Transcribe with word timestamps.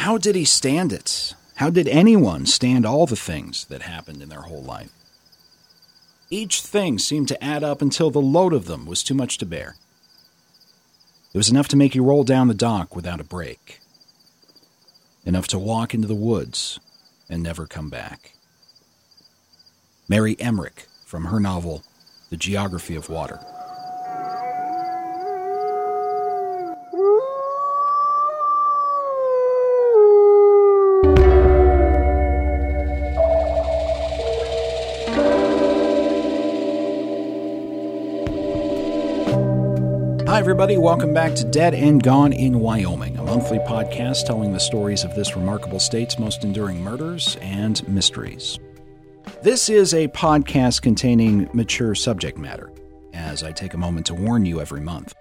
How 0.00 0.16
did 0.16 0.34
he 0.34 0.46
stand 0.46 0.94
it? 0.94 1.34
How 1.56 1.68
did 1.68 1.86
anyone 1.86 2.46
stand 2.46 2.86
all 2.86 3.04
the 3.04 3.16
things 3.16 3.66
that 3.66 3.82
happened 3.82 4.22
in 4.22 4.30
their 4.30 4.40
whole 4.40 4.62
life? 4.62 4.90
Each 6.30 6.62
thing 6.62 6.98
seemed 6.98 7.28
to 7.28 7.44
add 7.44 7.62
up 7.62 7.82
until 7.82 8.10
the 8.10 8.18
load 8.18 8.54
of 8.54 8.64
them 8.64 8.86
was 8.86 9.02
too 9.02 9.12
much 9.12 9.36
to 9.36 9.44
bear. 9.44 9.76
It 11.34 11.36
was 11.36 11.50
enough 11.50 11.68
to 11.68 11.76
make 11.76 11.94
you 11.94 12.02
roll 12.02 12.24
down 12.24 12.48
the 12.48 12.54
dock 12.54 12.96
without 12.96 13.20
a 13.20 13.24
break, 13.24 13.80
enough 15.26 15.48
to 15.48 15.58
walk 15.58 15.92
into 15.92 16.08
the 16.08 16.14
woods 16.14 16.80
and 17.28 17.42
never 17.42 17.66
come 17.66 17.90
back. 17.90 18.32
Mary 20.08 20.34
Emmerich 20.40 20.86
from 21.04 21.26
her 21.26 21.38
novel, 21.38 21.84
The 22.30 22.38
Geography 22.38 22.96
of 22.96 23.10
Water. 23.10 23.38
Everybody. 40.40 40.78
Welcome 40.78 41.12
back 41.12 41.34
to 41.34 41.44
Dead 41.44 41.74
and 41.74 42.02
Gone 42.02 42.32
in 42.32 42.60
Wyoming, 42.60 43.18
a 43.18 43.22
monthly 43.22 43.58
podcast 43.58 44.24
telling 44.24 44.54
the 44.54 44.58
stories 44.58 45.04
of 45.04 45.14
this 45.14 45.36
remarkable 45.36 45.78
state's 45.78 46.18
most 46.18 46.44
enduring 46.44 46.82
murders 46.82 47.36
and 47.42 47.86
mysteries. 47.86 48.58
This 49.42 49.68
is 49.68 49.92
a 49.92 50.08
podcast 50.08 50.80
containing 50.80 51.50
mature 51.52 51.94
subject 51.94 52.38
matter, 52.38 52.72
as 53.12 53.44
I 53.44 53.52
take 53.52 53.74
a 53.74 53.76
moment 53.76 54.06
to 54.06 54.14
warn 54.14 54.46
you 54.46 54.62
every 54.62 54.80
month. 54.80 55.12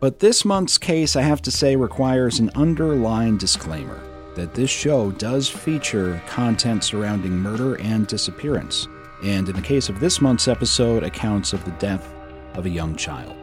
But 0.00 0.18
this 0.18 0.44
month's 0.44 0.76
case, 0.76 1.16
I 1.16 1.22
have 1.22 1.40
to 1.42 1.50
say, 1.50 1.74
requires 1.74 2.38
an 2.38 2.50
underlined 2.54 3.40
disclaimer 3.40 3.98
that 4.34 4.52
this 4.52 4.68
show 4.68 5.12
does 5.12 5.48
feature 5.48 6.22
content 6.26 6.84
surrounding 6.84 7.32
murder 7.32 7.76
and 7.76 8.06
disappearance, 8.06 8.86
and 9.24 9.48
in 9.48 9.56
the 9.56 9.62
case 9.62 9.88
of 9.88 9.98
this 9.98 10.20
month's 10.20 10.46
episode, 10.46 11.04
accounts 11.04 11.54
of 11.54 11.64
the 11.64 11.70
death 11.78 12.06
of 12.52 12.66
a 12.66 12.70
young 12.70 12.96
child. 12.96 13.34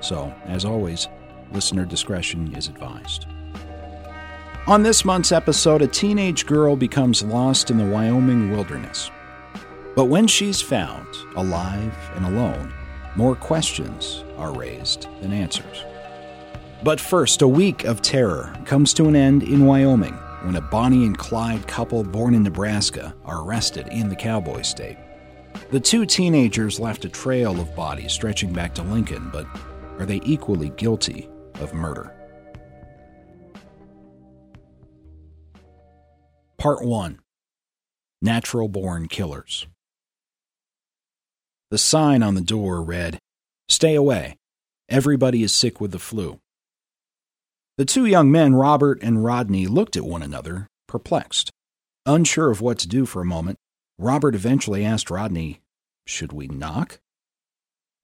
So, 0.00 0.32
as 0.46 0.64
always, 0.64 1.08
listener 1.52 1.84
discretion 1.84 2.54
is 2.54 2.68
advised. 2.68 3.26
On 4.66 4.82
this 4.82 5.04
month's 5.04 5.32
episode, 5.32 5.80
a 5.80 5.86
teenage 5.86 6.44
girl 6.44 6.76
becomes 6.76 7.22
lost 7.22 7.70
in 7.70 7.78
the 7.78 7.86
Wyoming 7.86 8.50
wilderness. 8.50 9.10
But 9.96 10.04
when 10.04 10.26
she's 10.26 10.60
found, 10.60 11.06
alive 11.36 11.96
and 12.14 12.26
alone, 12.26 12.72
more 13.16 13.34
questions 13.34 14.24
are 14.36 14.56
raised 14.56 15.08
than 15.20 15.32
answers. 15.32 15.84
But 16.84 17.00
first, 17.00 17.42
a 17.42 17.48
week 17.48 17.84
of 17.84 18.02
terror 18.02 18.54
comes 18.64 18.94
to 18.94 19.08
an 19.08 19.16
end 19.16 19.42
in 19.42 19.66
Wyoming 19.66 20.14
when 20.42 20.54
a 20.56 20.60
Bonnie 20.60 21.04
and 21.04 21.18
Clyde 21.18 21.66
couple 21.66 22.04
born 22.04 22.34
in 22.34 22.44
Nebraska 22.44 23.14
are 23.24 23.42
arrested 23.42 23.88
in 23.88 24.08
the 24.08 24.14
cowboy 24.14 24.62
state. 24.62 24.96
The 25.70 25.80
two 25.80 26.06
teenagers 26.06 26.78
left 26.78 27.04
a 27.04 27.08
trail 27.08 27.60
of 27.60 27.74
bodies 27.74 28.12
stretching 28.12 28.52
back 28.52 28.74
to 28.74 28.82
Lincoln, 28.82 29.30
but 29.32 29.46
are 29.98 30.06
they 30.06 30.20
equally 30.24 30.70
guilty 30.70 31.28
of 31.54 31.74
murder? 31.74 32.14
Part 36.56 36.84
1 36.84 37.18
Natural 38.22 38.68
Born 38.68 39.08
Killers. 39.08 39.66
The 41.70 41.78
sign 41.78 42.22
on 42.22 42.34
the 42.34 42.40
door 42.40 42.82
read, 42.82 43.18
Stay 43.68 43.94
away. 43.94 44.36
Everybody 44.88 45.42
is 45.42 45.52
sick 45.52 45.80
with 45.80 45.92
the 45.92 45.98
flu. 45.98 46.40
The 47.76 47.84
two 47.84 48.06
young 48.06 48.32
men, 48.32 48.54
Robert 48.54 48.98
and 49.02 49.24
Rodney, 49.24 49.66
looked 49.66 49.96
at 49.96 50.04
one 50.04 50.22
another, 50.22 50.66
perplexed. 50.88 51.50
Unsure 52.06 52.50
of 52.50 52.60
what 52.60 52.78
to 52.78 52.88
do 52.88 53.04
for 53.04 53.20
a 53.20 53.26
moment, 53.26 53.58
Robert 53.98 54.34
eventually 54.34 54.84
asked 54.84 55.10
Rodney, 55.10 55.60
Should 56.06 56.32
we 56.32 56.48
knock? 56.48 56.98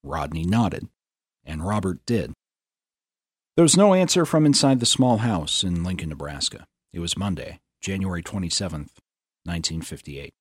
Rodney 0.05 0.45
nodded 0.45 0.89
and 1.45 1.67
Robert 1.67 2.05
did. 2.07 2.33
There 3.57 3.63
was 3.63 3.77
no 3.77 3.95
answer 3.95 4.25
from 4.25 4.47
inside 4.47 4.81
the 4.81 4.87
small 4.87 5.19
house 5.19 5.63
in 5.63 5.85
Lincoln, 5.85 6.09
Nebraska. 6.09 6.67
It 6.93 7.01
was 7.01 7.17
Monday, 7.17 7.61
January 7.81 8.23
27th, 8.23 8.91
1958. 9.45 10.33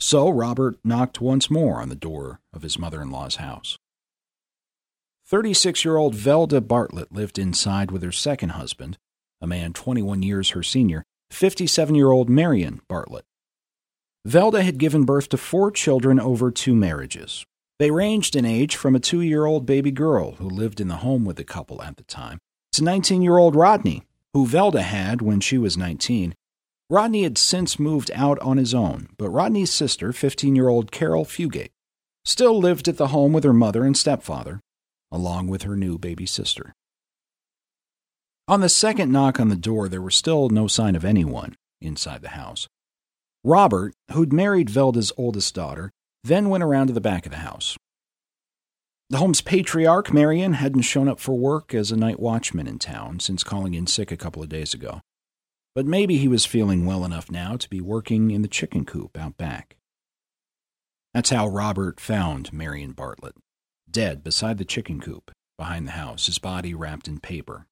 So 0.00 0.28
Robert 0.28 0.78
knocked 0.84 1.20
once 1.20 1.50
more 1.50 1.80
on 1.80 1.88
the 1.88 1.94
door 1.94 2.40
of 2.52 2.62
his 2.62 2.78
mother 2.78 3.02
in 3.02 3.10
law's 3.10 3.36
house. 3.36 3.78
36 5.26 5.84
year 5.84 5.96
old 5.96 6.14
Velda 6.14 6.66
Bartlett 6.66 7.12
lived 7.12 7.38
inside 7.38 7.90
with 7.90 8.02
her 8.02 8.12
second 8.12 8.50
husband, 8.50 8.96
a 9.40 9.46
man 9.46 9.72
21 9.72 10.22
years 10.22 10.50
her 10.50 10.62
senior, 10.62 11.04
57 11.30 11.94
year 11.94 12.10
old 12.10 12.28
Marion 12.28 12.80
Bartlett. 12.88 13.24
Velda 14.26 14.62
had 14.62 14.78
given 14.78 15.04
birth 15.04 15.28
to 15.30 15.36
four 15.36 15.70
children 15.70 16.20
over 16.20 16.50
two 16.50 16.74
marriages. 16.74 17.44
They 17.78 17.90
ranged 17.92 18.34
in 18.34 18.44
age 18.44 18.74
from 18.74 18.96
a 18.96 19.00
two 19.00 19.20
year 19.20 19.46
old 19.46 19.64
baby 19.64 19.90
girl 19.90 20.32
who 20.32 20.48
lived 20.48 20.80
in 20.80 20.88
the 20.88 20.96
home 20.96 21.24
with 21.24 21.36
the 21.36 21.44
couple 21.44 21.80
at 21.82 21.96
the 21.96 22.02
time 22.04 22.38
to 22.72 22.82
19 22.82 23.22
year 23.22 23.38
old 23.38 23.54
Rodney, 23.54 24.02
who 24.34 24.46
Velda 24.46 24.82
had 24.82 25.22
when 25.22 25.40
she 25.40 25.58
was 25.58 25.76
19. 25.76 26.34
Rodney 26.90 27.22
had 27.22 27.38
since 27.38 27.78
moved 27.78 28.10
out 28.14 28.38
on 28.40 28.56
his 28.56 28.74
own, 28.74 29.08
but 29.18 29.30
Rodney's 29.30 29.72
sister, 29.72 30.12
15 30.12 30.56
year 30.56 30.68
old 30.68 30.90
Caril 30.90 31.24
Fugate, 31.24 31.70
still 32.24 32.58
lived 32.58 32.88
at 32.88 32.96
the 32.96 33.08
home 33.08 33.32
with 33.32 33.44
her 33.44 33.52
mother 33.52 33.84
and 33.84 33.96
stepfather, 33.96 34.60
along 35.12 35.48
with 35.48 35.62
her 35.62 35.76
new 35.76 35.98
baby 35.98 36.26
sister. 36.26 36.74
On 38.48 38.60
the 38.60 38.68
second 38.68 39.12
knock 39.12 39.38
on 39.38 39.50
the 39.50 39.56
door, 39.56 39.88
there 39.88 40.02
was 40.02 40.16
still 40.16 40.48
no 40.48 40.66
sign 40.66 40.96
of 40.96 41.04
anyone 41.04 41.54
inside 41.80 42.22
the 42.22 42.30
house. 42.30 42.66
Robert, 43.44 43.94
who'd 44.12 44.32
married 44.32 44.68
Velda's 44.68 45.12
oldest 45.16 45.54
daughter, 45.54 45.92
then 46.28 46.48
went 46.48 46.64
around 46.64 46.86
to 46.86 46.92
the 46.92 47.00
back 47.00 47.26
of 47.26 47.32
the 47.32 47.38
house. 47.38 47.76
The 49.10 49.18
home's 49.18 49.40
patriarch, 49.40 50.12
Marion, 50.12 50.52
hadn't 50.54 50.82
shown 50.82 51.08
up 51.08 51.18
for 51.18 51.34
work 51.34 51.74
as 51.74 51.90
a 51.90 51.96
night 51.96 52.20
watchman 52.20 52.66
in 52.66 52.78
town 52.78 53.20
since 53.20 53.42
calling 53.42 53.72
in 53.72 53.86
sick 53.86 54.12
a 54.12 54.16
couple 54.18 54.42
of 54.42 54.50
days 54.50 54.74
ago. 54.74 55.00
But 55.74 55.86
maybe 55.86 56.18
he 56.18 56.28
was 56.28 56.44
feeling 56.44 56.84
well 56.84 57.04
enough 57.04 57.30
now 57.30 57.56
to 57.56 57.70
be 57.70 57.80
working 57.80 58.30
in 58.30 58.42
the 58.42 58.48
chicken 58.48 58.84
coop 58.84 59.16
out 59.16 59.38
back. 59.38 59.76
That's 61.14 61.30
how 61.30 61.48
Robert 61.48 62.00
found 62.00 62.52
Marion 62.52 62.92
Bartlett, 62.92 63.36
dead 63.90 64.22
beside 64.22 64.58
the 64.58 64.64
chicken 64.64 65.00
coop 65.00 65.30
behind 65.56 65.86
the 65.86 65.92
house, 65.92 66.26
his 66.26 66.38
body 66.38 66.74
wrapped 66.74 67.08
in 67.08 67.18
paper. 67.18 67.66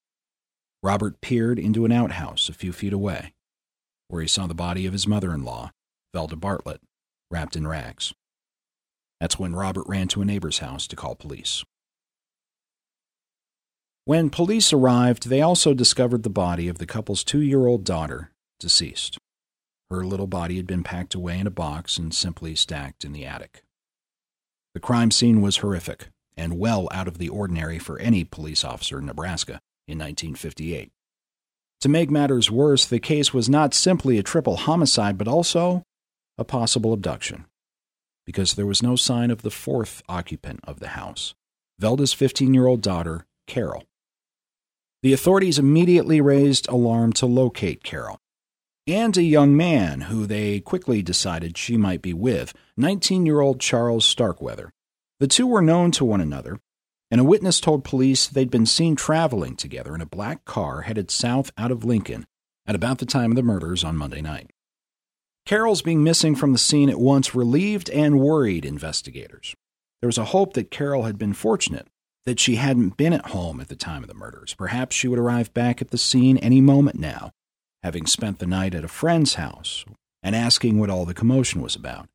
Robert 0.82 1.20
peered 1.20 1.58
into 1.58 1.84
an 1.84 1.92
outhouse 1.92 2.48
a 2.48 2.54
few 2.54 2.72
feet 2.72 2.92
away, 2.92 3.34
where 4.08 4.22
he 4.22 4.28
saw 4.28 4.46
the 4.46 4.54
body 4.54 4.86
of 4.86 4.92
his 4.92 5.06
mother 5.06 5.34
in 5.34 5.44
law, 5.44 5.70
Velda 6.14 6.40
Bartlett, 6.40 6.80
wrapped 7.30 7.56
in 7.56 7.66
rags. 7.66 8.14
That's 9.20 9.38
when 9.38 9.56
Robert 9.56 9.84
ran 9.88 10.08
to 10.08 10.22
a 10.22 10.24
neighbor's 10.24 10.58
house 10.58 10.86
to 10.88 10.96
call 10.96 11.14
police. 11.14 11.64
When 14.04 14.30
police 14.30 14.72
arrived, 14.72 15.28
they 15.28 15.42
also 15.42 15.74
discovered 15.74 16.22
the 16.22 16.30
body 16.30 16.68
of 16.68 16.78
the 16.78 16.86
couple's 16.86 17.24
two 17.24 17.40
year 17.40 17.66
old 17.66 17.84
daughter, 17.84 18.30
deceased. 18.60 19.18
Her 19.90 20.04
little 20.04 20.26
body 20.26 20.56
had 20.56 20.66
been 20.66 20.82
packed 20.82 21.14
away 21.14 21.38
in 21.38 21.46
a 21.46 21.50
box 21.50 21.98
and 21.98 22.14
simply 22.14 22.54
stacked 22.54 23.04
in 23.04 23.12
the 23.12 23.24
attic. 23.24 23.62
The 24.74 24.80
crime 24.80 25.10
scene 25.10 25.40
was 25.40 25.58
horrific 25.58 26.08
and 26.36 26.58
well 26.58 26.88
out 26.92 27.08
of 27.08 27.18
the 27.18 27.28
ordinary 27.28 27.78
for 27.78 27.98
any 27.98 28.22
police 28.22 28.62
officer 28.62 28.98
in 28.98 29.06
Nebraska 29.06 29.60
in 29.88 29.98
1958. 29.98 30.90
To 31.80 31.88
make 31.88 32.10
matters 32.10 32.50
worse, 32.50 32.84
the 32.84 33.00
case 33.00 33.32
was 33.32 33.48
not 33.48 33.74
simply 33.74 34.18
a 34.18 34.22
triple 34.22 34.56
homicide, 34.56 35.16
but 35.16 35.28
also 35.28 35.82
a 36.36 36.44
possible 36.44 36.92
abduction 36.92 37.46
because 38.26 38.54
there 38.54 38.66
was 38.66 38.82
no 38.82 38.96
sign 38.96 39.30
of 39.30 39.42
the 39.42 39.50
fourth 39.50 40.02
occupant 40.08 40.60
of 40.64 40.80
the 40.80 40.88
house, 40.88 41.34
Velda's 41.80 42.12
15 42.12 42.52
year 42.52 42.66
old 42.66 42.82
daughter, 42.82 43.24
Caril. 43.46 43.84
The 45.02 45.12
authorities 45.12 45.58
immediately 45.58 46.20
raised 46.20 46.68
alarm 46.68 47.12
to 47.14 47.26
locate 47.26 47.84
Caril 47.84 48.18
and 48.86 49.16
a 49.16 49.22
young 49.22 49.56
man 49.56 50.02
who 50.02 50.26
they 50.26 50.60
quickly 50.60 51.02
decided 51.02 51.58
she 51.58 51.76
might 51.76 52.02
be 52.02 52.14
with, 52.14 52.54
19 52.76 53.26
year 53.26 53.40
old 53.40 53.60
Charles 53.60 54.04
Starkweather. 54.04 54.72
The 55.18 55.26
two 55.26 55.46
were 55.46 55.62
known 55.62 55.90
to 55.92 56.04
one 56.04 56.20
another, 56.20 56.60
and 57.10 57.20
a 57.20 57.24
witness 57.24 57.60
told 57.60 57.84
police 57.84 58.28
they'd 58.28 58.50
been 58.50 58.66
seen 58.66 58.94
traveling 58.94 59.56
together 59.56 59.94
in 59.94 60.00
a 60.00 60.06
black 60.06 60.44
car 60.44 60.82
headed 60.82 61.10
south 61.10 61.50
out 61.58 61.72
of 61.72 61.84
Lincoln 61.84 62.26
at 62.66 62.74
about 62.74 62.98
the 62.98 63.06
time 63.06 63.32
of 63.32 63.36
the 63.36 63.42
murders 63.42 63.82
on 63.82 63.96
Monday 63.96 64.20
night. 64.20 64.50
Caril's 65.46 65.80
being 65.80 66.02
missing 66.02 66.34
from 66.34 66.52
the 66.52 66.58
scene 66.58 66.90
at 66.90 66.98
once 66.98 67.32
relieved 67.32 67.88
and 67.90 68.18
worried 68.18 68.64
investigators. 68.64 69.54
There 70.00 70.08
was 70.08 70.18
a 70.18 70.24
hope 70.26 70.54
that 70.54 70.72
Caril 70.72 71.04
had 71.04 71.18
been 71.18 71.34
fortunate, 71.34 71.86
that 72.24 72.40
she 72.40 72.56
hadn't 72.56 72.96
been 72.96 73.12
at 73.12 73.28
home 73.28 73.60
at 73.60 73.68
the 73.68 73.76
time 73.76 74.02
of 74.02 74.08
the 74.08 74.14
murders. 74.14 74.54
Perhaps 74.54 74.96
she 74.96 75.06
would 75.06 75.20
arrive 75.20 75.54
back 75.54 75.80
at 75.80 75.90
the 75.90 75.98
scene 75.98 76.36
any 76.38 76.60
moment 76.60 76.98
now, 76.98 77.30
having 77.84 78.06
spent 78.06 78.40
the 78.40 78.46
night 78.46 78.74
at 78.74 78.82
a 78.82 78.88
friend's 78.88 79.34
house 79.34 79.84
and 80.20 80.34
asking 80.34 80.80
what 80.80 80.90
all 80.90 81.04
the 81.04 81.14
commotion 81.14 81.62
was 81.62 81.76
about. 81.76 82.08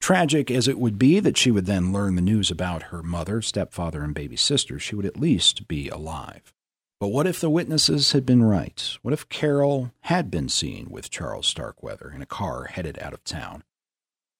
Tragic 0.00 0.50
as 0.50 0.66
it 0.66 0.78
would 0.78 0.98
be 0.98 1.20
that 1.20 1.36
she 1.36 1.50
would 1.50 1.66
then 1.66 1.92
learn 1.92 2.14
the 2.14 2.22
news 2.22 2.50
about 2.50 2.84
her 2.84 3.02
mother, 3.02 3.42
stepfather, 3.42 4.02
and 4.02 4.14
baby 4.14 4.36
sister, 4.36 4.78
she 4.78 4.96
would 4.96 5.04
at 5.04 5.20
least 5.20 5.68
be 5.68 5.90
alive. 5.90 6.54
But 7.00 7.08
what 7.08 7.26
if 7.26 7.40
the 7.40 7.48
witnesses 7.48 8.12
had 8.12 8.26
been 8.26 8.42
right? 8.42 8.98
What 9.00 9.14
if 9.14 9.26
Caril 9.30 9.90
had 10.02 10.30
been 10.30 10.50
seen 10.50 10.90
with 10.90 11.10
Charles 11.10 11.46
Starkweather 11.46 12.12
in 12.14 12.20
a 12.20 12.26
car 12.26 12.64
headed 12.64 12.98
out 12.98 13.14
of 13.14 13.24
town? 13.24 13.64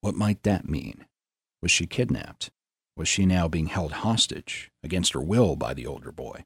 What 0.02 0.14
might 0.14 0.42
that 0.42 0.68
mean? 0.68 1.06
Was 1.62 1.70
she 1.70 1.86
kidnapped? 1.86 2.50
Was 2.98 3.08
she 3.08 3.24
now 3.24 3.48
being 3.48 3.68
held 3.68 3.92
hostage 3.92 4.70
against 4.82 5.14
her 5.14 5.22
will 5.22 5.56
by 5.56 5.72
the 5.72 5.86
older 5.86 6.12
boy? 6.12 6.44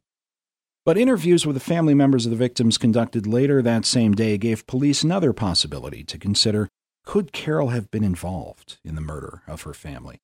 But 0.85 0.99
interviews 0.99 1.47
with 1.47 1.55
the 1.55 1.61
family 1.61 1.95
members 1.95 2.27
of 2.27 2.31
the 2.31 2.37
victims 2.37 2.79
conducted 2.79 3.27
later 3.27 3.61
that 3.61 3.85
same 3.85 4.13
day 4.13 4.39
gave 4.39 4.69
police 4.69 5.03
another 5.03 5.33
possibility 5.33 6.05
to 6.05 6.19
consider 6.19 6.69
could 7.05 7.33
Caril 7.33 7.71
have 7.71 7.91
been 7.91 8.05
involved 8.05 8.79
in 8.85 8.95
the 8.95 9.01
murder 9.01 9.43
of 9.49 9.63
her 9.63 9.75
family? 9.75 10.21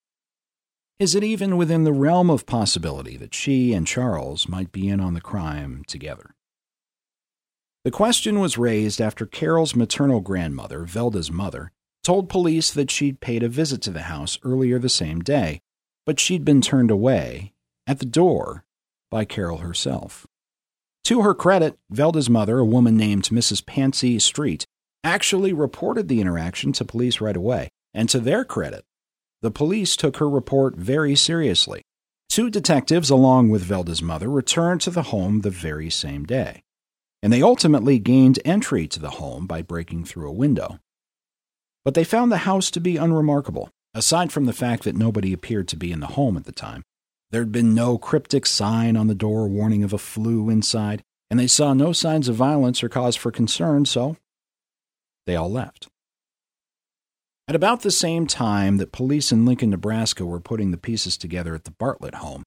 Is 1.01 1.15
it 1.15 1.25
even 1.25 1.57
within 1.57 1.85
the 1.85 1.95
realm 1.95 2.29
of 2.29 2.45
possibility 2.45 3.17
that 3.17 3.33
she 3.33 3.73
and 3.73 3.87
Charles 3.87 4.51
might 4.51 4.71
be 4.71 4.87
in 4.87 5.01
on 5.01 5.15
the 5.15 5.21
crime 5.23 5.83
together? 5.87 6.35
The 7.85 7.91
question 7.91 8.39
was 8.39 8.59
raised 8.59 9.01
after 9.01 9.25
Caril's 9.25 9.75
maternal 9.75 10.21
grandmother, 10.21 10.85
Velda's 10.85 11.31
mother, 11.31 11.73
told 12.05 12.29
police 12.29 12.71
that 12.73 12.91
she'd 12.91 13.19
paid 13.19 13.43
a 13.43 13.49
visit 13.49 13.81
to 13.81 13.91
the 13.91 14.03
house 14.03 14.39
earlier 14.43 14.79
the 14.79 14.91
same 14.91 15.21
day, 15.21 15.63
but 16.05 16.21
she'd 16.21 16.45
been 16.45 16.61
turned 16.61 16.91
away 16.91 17.55
at 17.87 17.99
the 17.99 18.05
door 18.05 18.67
by 19.11 19.25
Caril 19.25 19.63
herself. 19.63 20.27
To 21.05 21.23
her 21.23 21.33
credit, 21.33 21.79
Velda's 21.91 22.29
mother, 22.29 22.59
a 22.59 22.65
woman 22.67 22.99
named 22.99 23.31
Mrs. 23.31 23.65
Pansy 23.65 24.19
Street, 24.19 24.67
actually 25.03 25.55
reported 25.55 26.09
the 26.09 26.21
interaction 26.21 26.73
to 26.75 26.85
police 26.85 27.23
right 27.23 27.37
away. 27.37 27.71
And 27.95 28.09
to 28.11 28.21
their 28.21 28.45
credit, 28.45 28.85
the 29.43 29.51
police 29.51 29.97
took 29.97 30.19
her 30.19 30.29
report 30.29 30.77
very 30.77 31.15
seriously. 31.17 31.83
Two 32.29 32.51
detectives, 32.51 33.11
along 33.11 33.49
with 33.49 33.65
Velda's 33.65 34.03
mother, 34.03 34.29
returned 34.29 34.81
to 34.83 34.91
the 34.91 35.05
home 35.05 35.41
the 35.41 35.51
very 35.51 35.91
same 35.91 36.25
day. 36.25 36.63
And 37.23 37.33
they 37.33 37.43
ultimately 37.43 37.99
gained 37.99 38.39
entry 38.45 38.87
to 38.89 39.01
the 39.01 39.11
home 39.11 39.47
by 39.47 39.63
breaking 39.63 40.05
through 40.05 40.29
a 40.29 40.33
window. 40.33 40.79
But 41.85 41.95
they 41.95 42.05
found 42.05 42.31
the 42.31 42.39
house 42.39 42.71
to 42.73 42.81
be 42.81 42.97
unremarkable, 42.97 43.71
aside 43.95 44.33
from 44.33 44.47
the 44.47 44.53
fact 44.53 44.85
that 44.85 44.97
nobody 44.97 45.33
appeared 45.33 45.69
to 45.69 45.77
be 45.77 45.91
in 45.93 46.01
the 46.01 46.07
home 46.09 46.37
at 46.37 46.45
the 46.45 46.53
time. 46.53 46.83
There'd 47.31 47.53
been 47.53 47.75
no 47.75 47.99
cryptic 47.99 48.47
sign 48.47 48.97
on 48.97 49.07
the 49.07 49.15
door 49.15 49.49
warning 49.49 49.83
of 49.83 49.93
a 49.93 49.99
flu 49.99 50.51
inside, 50.51 51.03
and 51.31 51.39
they 51.39 51.47
saw 51.47 51.73
no 51.73 51.93
signs 51.93 52.29
of 52.29 52.37
violence 52.37 52.83
or 52.83 52.89
cause 52.89 53.17
for 53.17 53.31
concern, 53.31 53.85
so 53.87 54.17
they 55.27 55.37
all 55.37 55.51
left. 55.51 55.89
At 57.51 57.57
about 57.57 57.83
the 57.83 57.91
same 57.91 58.29
time 58.29 58.77
that 58.77 58.93
police 58.93 59.33
in 59.33 59.45
Lincoln, 59.45 59.71
Nebraska 59.71 60.25
were 60.25 60.39
putting 60.39 60.71
the 60.71 60.77
pieces 60.77 61.17
together 61.17 61.53
at 61.57 61.65
the 61.65 61.73
Bartlett 61.73 62.15
home, 62.15 62.45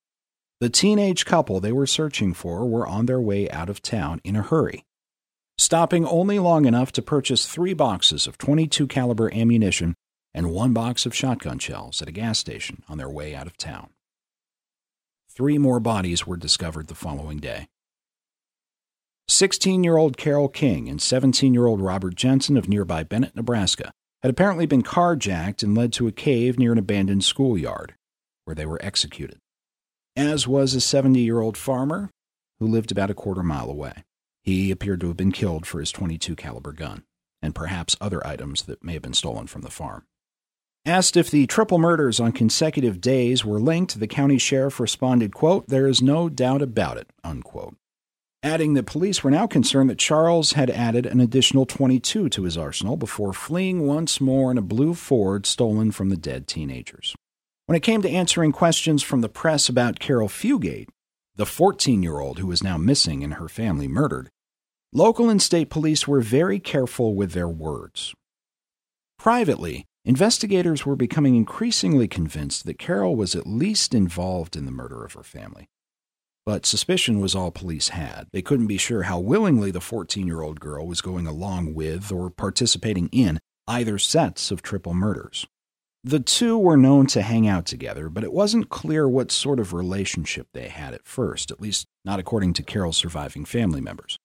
the 0.61 0.69
teenage 0.69 1.25
couple 1.25 1.59
they 1.59 1.73
were 1.73 1.85
searching 1.85 2.33
for 2.33 2.65
were 2.65 2.87
on 2.87 3.05
their 3.05 3.19
way 3.19 3.49
out 3.49 3.67
of 3.67 3.81
town 3.81 4.21
in 4.23 4.37
a 4.37 4.41
hurry, 4.41 4.85
stopping 5.57 6.05
only 6.05 6.39
long 6.39 6.63
enough 6.63 6.93
to 6.93 7.01
purchase 7.01 7.45
3 7.45 7.73
boxes 7.73 8.27
of 8.27 8.37
22 8.37 8.87
caliber 8.87 9.29
ammunition 9.33 9.93
and 10.33 10.53
one 10.53 10.71
box 10.71 11.05
of 11.05 11.13
shotgun 11.13 11.59
shells 11.59 12.01
at 12.01 12.07
a 12.07 12.13
gas 12.13 12.39
station 12.39 12.81
on 12.87 12.97
their 12.97 13.09
way 13.09 13.35
out 13.35 13.45
of 13.45 13.57
town. 13.57 13.89
Three 15.29 15.57
more 15.57 15.81
bodies 15.81 16.25
were 16.25 16.37
discovered 16.37 16.87
the 16.87 16.95
following 16.95 17.39
day. 17.39 17.67
16 19.27 19.83
year 19.83 19.97
old 19.97 20.15
Carol 20.15 20.47
King 20.47 20.87
and 20.87 21.01
17 21.01 21.53
year 21.53 21.65
old 21.65 21.81
Robert 21.81 22.15
Jensen 22.15 22.55
of 22.55 22.69
nearby 22.69 23.03
Bennett, 23.03 23.35
Nebraska, 23.35 23.91
had 24.23 24.29
apparently 24.29 24.65
been 24.65 24.81
carjacked 24.81 25.61
and 25.61 25.75
led 25.75 25.93
to 25.93 26.07
a 26.07 26.11
cave 26.11 26.57
near 26.57 26.71
an 26.71 26.77
abandoned 26.77 27.23
schoolyard, 27.23 27.93
where 28.45 28.55
they 28.55 28.65
were 28.65 28.83
executed, 28.83 29.37
as 30.15 30.47
was 30.47 30.73
a 30.73 30.81
70 30.81 31.19
year 31.19 31.41
old 31.41 31.57
farmer 31.57 32.09
who 32.59 32.65
lived 32.65 32.91
about 32.91 33.11
a 33.11 33.13
quarter 33.13 33.43
mile 33.43 33.69
away. 33.69 34.03
He 34.41 34.71
appeared 34.71 35.01
to 35.01 35.07
have 35.07 35.17
been 35.17 35.31
killed 35.31 35.65
for 35.65 35.79
his 35.79 35.91
22 35.91 36.35
caliber 36.35 36.71
gun 36.71 37.03
and 37.41 37.53
perhaps 37.53 37.97
other 37.99 38.25
items 38.25 38.63
that 38.63 38.83
may 38.83 38.93
have 38.93 39.01
been 39.01 39.13
stolen 39.13 39.47
from 39.47 39.61
the 39.61 39.69
farm. 39.69 40.05
Asked 40.85 41.15
if 41.15 41.29
the 41.29 41.45
triple 41.45 41.77
murders 41.77 42.19
on 42.19 42.31
consecutive 42.31 43.01
days 43.01 43.45
were 43.45 43.59
linked, 43.59 43.99
the 43.99 44.07
county 44.07 44.37
sheriff 44.37 44.79
responded, 44.79 45.33
quote, 45.33 45.67
There 45.67 45.87
is 45.87 46.01
no 46.01 46.29
doubt 46.29 46.61
about 46.61 46.97
it, 46.97 47.09
unquote. 47.23 47.75
Adding 48.43 48.73
that 48.73 48.85
police 48.85 49.23
were 49.23 49.31
now 49.31 49.47
concerned 49.47 49.89
that 49.89 49.97
Charles 49.97 50.51
had 50.51 50.69
added 50.69 51.05
an 51.05 51.21
additional 51.21 51.65
22 51.65 52.27
to 52.27 52.43
his 52.43 52.57
arsenal 52.57 52.97
before 52.97 53.31
fleeing 53.31 53.87
once 53.87 54.19
more 54.19 54.51
in 54.51 54.57
a 54.57 54.61
blue 54.61 54.93
Ford 54.93 55.45
stolen 55.45 55.91
from 55.91 56.09
the 56.09 56.17
dead 56.17 56.45
teenagers. 56.45 57.15
When 57.67 57.77
it 57.77 57.83
came 57.83 58.01
to 58.01 58.09
answering 58.09 58.51
questions 58.51 59.01
from 59.01 59.21
the 59.21 59.29
press 59.29 59.69
about 59.69 59.99
Caril 59.99 60.27
Fugate, 60.27 60.89
the 61.37 61.45
14 61.45 62.03
year 62.03 62.19
old 62.19 62.39
who 62.39 62.47
was 62.47 62.61
now 62.61 62.77
missing 62.77 63.23
and 63.23 63.35
her 63.35 63.47
family 63.47 63.87
murdered, 63.87 64.27
local 64.91 65.29
and 65.29 65.41
state 65.41 65.69
police 65.69 66.05
were 66.05 66.19
very 66.19 66.59
careful 66.59 67.15
with 67.15 67.31
their 67.31 67.47
words. 67.47 68.13
Privately, 69.17 69.85
Investigators 70.05 70.85
were 70.85 70.97
becoming 70.97 71.37
increasingly 71.37 72.09
convinced 72.09 72.65
that 72.65 72.77
Caril 72.77 73.15
was 73.15 73.35
at 73.35 73.47
least 73.47 73.93
involved 73.93 74.57
in 74.57 74.65
the 74.65 74.71
murder 74.71 75.05
of 75.05 75.13
her 75.13 75.23
family. 75.23 75.69
But 76.45 76.65
suspicion 76.65 77.19
was 77.19 77.35
all 77.35 77.51
police 77.51 77.89
had. 77.89 78.27
They 78.31 78.41
couldn't 78.41 78.67
be 78.67 78.77
sure 78.77 79.03
how 79.03 79.19
willingly 79.19 79.71
the 79.71 79.79
14 79.79 80.27
year 80.27 80.41
old 80.41 80.59
girl 80.59 80.85
was 80.85 81.01
going 81.01 81.25
along 81.25 81.73
with 81.73 82.11
or 82.11 82.29
participating 82.29 83.07
in 83.11 83.39
either 83.67 83.97
sets 83.97 84.51
of 84.51 84.61
triple 84.61 84.93
murders. 84.93 85.45
The 86.03 86.19
two 86.19 86.57
were 86.57 86.75
known 86.75 87.07
to 87.07 87.21
hang 87.21 87.47
out 87.47 87.65
together, 87.65 88.09
but 88.09 88.25
it 88.25 88.33
wasn't 88.33 88.69
clear 88.69 89.07
what 89.07 89.31
sort 89.31 89.57
of 89.57 89.71
relationship 89.71 90.47
they 90.53 90.67
had 90.67 90.93
at 90.93 91.07
first, 91.07 91.49
at 91.49 91.61
least 91.61 91.85
not 92.03 92.19
according 92.19 92.53
to 92.53 92.63
Caril's 92.63 92.97
surviving 92.97 93.45
family 93.45 93.79
members. 93.79 94.19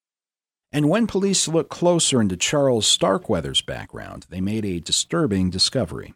And 0.73 0.91
when 0.91 1.07
police 1.07 1.47
looked 1.47 1.71
closer 1.71 2.21
into 2.21 2.37
Charles 2.37 2.87
Starkweather's 2.87 3.63
background, 3.63 4.27
they 4.29 4.41
made 4.41 4.65
a 4.65 4.81
disturbing 4.81 5.51
discovery. 5.51 6.15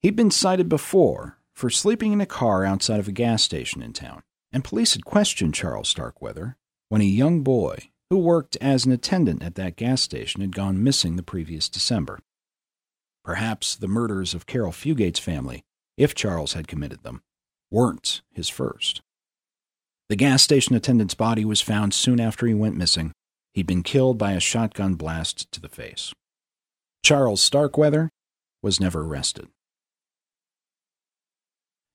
He'd 0.00 0.16
been 0.16 0.32
cited 0.32 0.68
before 0.68 1.38
for 1.54 1.70
sleeping 1.70 2.12
in 2.12 2.20
a 2.20 2.26
car 2.26 2.64
outside 2.64 2.98
of 2.98 3.06
a 3.06 3.12
gas 3.12 3.44
station 3.44 3.80
in 3.80 3.92
town, 3.92 4.24
and 4.52 4.64
police 4.64 4.94
had 4.94 5.04
questioned 5.04 5.54
Charles 5.54 5.88
Starkweather 5.88 6.56
when 6.88 7.00
a 7.00 7.04
young 7.04 7.42
boy 7.42 7.90
who 8.10 8.18
worked 8.18 8.56
as 8.60 8.84
an 8.84 8.92
attendant 8.92 9.42
at 9.42 9.54
that 9.54 9.76
gas 9.76 10.02
station 10.02 10.40
had 10.40 10.54
gone 10.54 10.84
missing 10.84 11.16
the 11.16 11.22
previous 11.22 11.68
December. 11.68 12.20
Perhaps 13.24 13.76
the 13.76 13.88
murders 13.88 14.34
of 14.34 14.46
Caril 14.46 14.72
Fugate's 14.72 15.18
family, 15.18 15.62
if 15.96 16.14
Charles 16.14 16.52
had 16.52 16.68
committed 16.68 17.02
them, 17.02 17.22
weren't 17.70 18.20
his 18.30 18.48
first. 18.48 19.00
The 20.08 20.16
gas 20.16 20.42
station 20.42 20.74
attendant's 20.74 21.14
body 21.14 21.44
was 21.44 21.60
found 21.60 21.94
soon 21.94 22.20
after 22.20 22.46
he 22.46 22.54
went 22.54 22.76
missing, 22.76 23.12
He'd 23.54 23.66
been 23.66 23.82
killed 23.82 24.16
by 24.16 24.32
a 24.32 24.40
shotgun 24.40 24.94
blast 24.94 25.50
to 25.52 25.60
the 25.60 25.68
face. 25.68 26.14
Charles 27.04 27.42
Starkweather 27.42 28.08
was 28.62 28.80
never 28.80 29.02
arrested. 29.02 29.48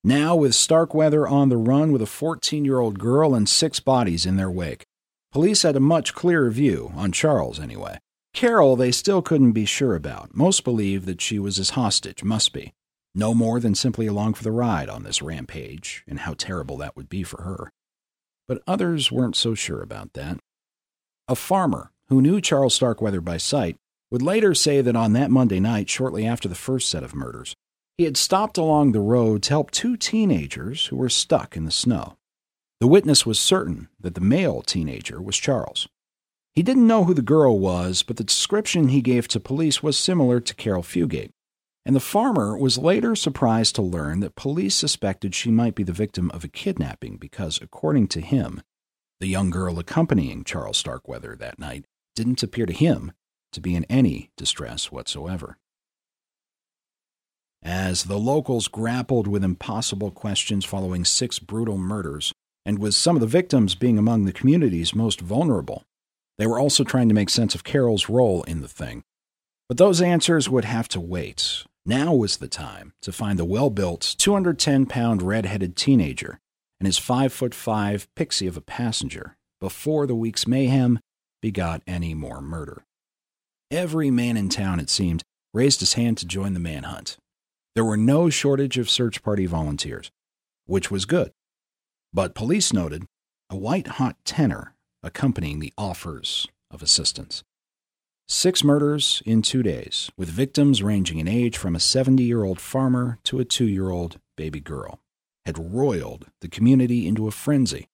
Now, 0.07 0.37
with 0.37 0.55
Starkweather 0.55 1.27
on 1.27 1.49
the 1.49 1.57
run 1.57 1.91
with 1.91 2.01
a 2.01 2.05
14 2.05 2.63
year 2.63 2.79
old 2.79 2.97
girl 2.97 3.35
and 3.35 3.49
six 3.49 3.81
bodies 3.81 4.25
in 4.25 4.37
their 4.37 4.49
wake, 4.49 4.85
police 5.33 5.63
had 5.63 5.75
a 5.75 5.81
much 5.81 6.13
clearer 6.13 6.49
view, 6.49 6.93
on 6.95 7.11
Charles 7.11 7.59
anyway. 7.59 7.97
Caril, 8.33 8.77
they 8.77 8.93
still 8.93 9.21
couldn't 9.21 9.51
be 9.51 9.65
sure 9.65 9.95
about. 9.95 10.33
Most 10.33 10.63
believed 10.63 11.07
that 11.07 11.19
she 11.19 11.39
was 11.39 11.57
his 11.57 11.71
hostage, 11.71 12.23
must 12.23 12.53
be. 12.53 12.71
No 13.13 13.33
more 13.33 13.59
than 13.59 13.75
simply 13.75 14.07
along 14.07 14.35
for 14.35 14.45
the 14.45 14.51
ride 14.53 14.87
on 14.87 15.03
this 15.03 15.21
rampage, 15.21 16.05
and 16.07 16.19
how 16.19 16.35
terrible 16.35 16.77
that 16.77 16.95
would 16.95 17.09
be 17.09 17.23
for 17.23 17.41
her. 17.41 17.69
But 18.47 18.63
others 18.65 19.11
weren't 19.11 19.35
so 19.35 19.55
sure 19.55 19.81
about 19.81 20.13
that. 20.13 20.37
A 21.27 21.35
farmer 21.35 21.91
who 22.07 22.21
knew 22.21 22.39
Charles 22.39 22.73
Starkweather 22.73 23.19
by 23.19 23.35
sight 23.35 23.75
would 24.09 24.21
later 24.21 24.55
say 24.55 24.79
that 24.79 24.95
on 24.95 25.11
that 25.11 25.31
Monday 25.31 25.59
night, 25.59 25.89
shortly 25.89 26.25
after 26.25 26.47
the 26.47 26.55
first 26.55 26.87
set 26.87 27.03
of 27.03 27.13
murders, 27.13 27.57
he 27.97 28.03
had 28.03 28.17
stopped 28.17 28.57
along 28.57 28.91
the 28.91 28.99
road 28.99 29.41
to 29.43 29.49
help 29.49 29.71
two 29.71 29.97
teenagers 29.97 30.87
who 30.87 30.95
were 30.95 31.09
stuck 31.09 31.57
in 31.57 31.65
the 31.65 31.71
snow. 31.71 32.17
The 32.79 32.87
witness 32.87 33.25
was 33.25 33.39
certain 33.39 33.89
that 33.99 34.13
the 34.13 34.21
male 34.21 34.61
teenager 34.61 35.19
was 35.19 35.35
Charles. 35.37 35.87
He 36.53 36.61
didn't 36.61 36.87
know 36.87 37.05
who 37.05 37.15
the 37.15 37.23
girl 37.23 37.57
was, 37.57 38.03
but 38.03 38.17
the 38.17 38.23
description 38.23 38.89
he 38.89 39.01
gave 39.01 39.27
to 39.29 39.39
police 39.39 39.81
was 39.81 39.97
similar 39.97 40.39
to 40.39 40.55
Caril 40.55 40.83
Fugate. 40.83 41.31
And 41.85 41.95
the 41.95 41.99
farmer 41.99 42.57
was 42.57 42.77
later 42.77 43.15
surprised 43.15 43.75
to 43.75 43.81
learn 43.81 44.19
that 44.19 44.35
police 44.35 44.75
suspected 44.75 45.33
she 45.33 45.49
might 45.49 45.73
be 45.73 45.83
the 45.83 45.93
victim 45.93 46.29
of 46.31 46.43
a 46.43 46.49
kidnapping 46.49 47.17
because, 47.17 47.59
according 47.61 48.07
to 48.09 48.21
him, 48.21 48.61
the 49.19 49.27
young 49.27 49.49
girl 49.49 49.79
accompanying 49.79 50.43
Charles 50.43 50.77
Starkweather 50.77 51.35
that 51.35 51.57
night 51.57 51.85
didn't 52.15 52.43
appear 52.43 52.65
to 52.65 52.73
him 52.73 53.13
to 53.53 53.61
be 53.61 53.75
in 53.75 53.85
any 53.85 54.31
distress 54.35 54.91
whatsoever. 54.91 55.57
As 57.67 58.05
the 58.05 58.17
locals 58.17 58.69
grappled 58.69 59.27
with 59.27 59.43
impossible 59.43 60.09
questions 60.09 60.63
following 60.63 61.03
six 61.03 61.37
brutal 61.37 61.77
murders, 61.77 62.31
and 62.65 62.79
with 62.79 62.95
some 62.95 63.17
of 63.17 63.19
the 63.19 63.27
victims 63.27 63.75
being 63.75 63.97
among 63.97 64.23
the 64.23 64.31
community's 64.31 64.95
most 64.95 65.19
vulnerable, 65.19 65.83
they 66.37 66.47
were 66.47 66.59
also 66.59 66.85
trying 66.85 67.09
to 67.09 67.13
make 67.13 67.29
sense 67.29 67.55
of 67.55 67.65
Caril's 67.65 68.07
role 68.07 68.43
in 68.43 68.61
the 68.61 68.69
thing. 68.69 69.03
But 69.67 69.77
those 69.77 70.01
answers 70.01 70.49
would 70.49 70.63
have 70.63 70.87
to 70.87 71.01
wait. 71.01 71.65
Now 71.85 72.13
was 72.13 72.37
the 72.37 72.47
time 72.47 72.93
to 73.01 73.11
find 73.11 73.37
the 73.37 73.43
well 73.43 73.69
built, 73.69 74.15
210 74.17 74.85
pound 74.85 75.21
red 75.21 75.45
headed 75.45 75.75
teenager 75.75 76.39
and 76.79 76.87
his 76.87 76.97
five 76.97 77.33
foot 77.33 77.53
five 77.53 78.07
pixie 78.15 78.47
of 78.47 78.55
a 78.55 78.61
passenger 78.61 79.35
before 79.59 80.07
the 80.07 80.15
week's 80.15 80.47
mayhem 80.47 81.01
begot 81.41 81.81
any 81.85 82.13
more 82.13 82.39
murder. 82.39 82.85
Every 83.69 84.09
man 84.09 84.37
in 84.37 84.47
town, 84.47 84.79
it 84.79 84.89
seemed, 84.89 85.21
raised 85.53 85.81
his 85.81 85.95
hand 85.95 86.17
to 86.19 86.25
join 86.25 86.53
the 86.53 86.61
manhunt. 86.61 87.17
There 87.77 87.85
were 87.85 87.95
no 87.95 88.31
shortage 88.31 88.79
of 88.79 88.89
search 88.89 89.21
party 89.21 89.45
volunteers, 89.45 90.09
which 90.65 90.89
was 90.89 91.05
good. 91.05 91.31
But 92.11 92.33
police 92.33 92.73
noted 92.73 93.05
a 93.51 93.55
white 93.55 93.85
hot 93.85 94.15
tenor 94.25 94.73
accompanying 95.03 95.59
the 95.59 95.75
offers 95.77 96.47
of 96.71 96.81
assistance. 96.81 97.43
Six 98.27 98.63
murders 98.63 99.21
in 99.27 99.43
two 99.43 99.61
days, 99.61 100.09
with 100.17 100.27
victims 100.27 100.81
ranging 100.81 101.19
in 101.19 101.27
age 101.27 101.55
from 101.55 101.75
a 101.75 101.79
70 101.79 102.23
year 102.23 102.43
old 102.43 102.59
farmer 102.59 103.19
to 103.25 103.39
a 103.39 103.45
two 103.45 103.67
year 103.67 103.91
old 103.91 104.19
baby 104.35 104.59
girl, 104.59 104.99
had 105.45 105.71
roiled 105.71 106.31
the 106.41 106.49
community 106.49 107.05
into 107.07 107.27
a 107.27 107.31
frenzy. 107.31 107.89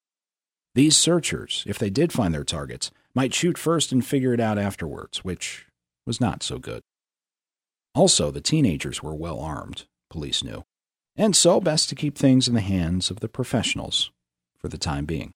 These 0.75 0.95
searchers, 0.95 1.65
if 1.67 1.77
they 1.77 1.89
did 1.89 2.13
find 2.13 2.33
their 2.33 2.45
targets, 2.45 2.89
might 3.13 3.33
shoot 3.33 3.57
first 3.57 3.91
and 3.91 4.05
figure 4.05 4.33
it 4.33 4.39
out 4.39 4.57
afterwards, 4.57 5.25
which 5.25 5.65
was 6.05 6.21
not 6.21 6.41
so 6.41 6.57
good. 6.57 6.83
Also, 7.95 8.31
the 8.31 8.41
teenagers 8.41 9.03
were 9.03 9.13
well 9.13 9.39
armed, 9.39 9.85
police 10.09 10.43
knew, 10.43 10.63
and 11.15 11.35
so 11.35 11.61
best 11.61 11.89
to 11.89 11.95
keep 11.95 12.17
things 12.17 12.47
in 12.47 12.55
the 12.55 12.61
hands 12.61 13.11
of 13.11 13.19
the 13.19 13.29
professionals 13.29 14.11
for 14.57 14.67
the 14.67 14.77
time 14.77 15.05
being. 15.05 15.31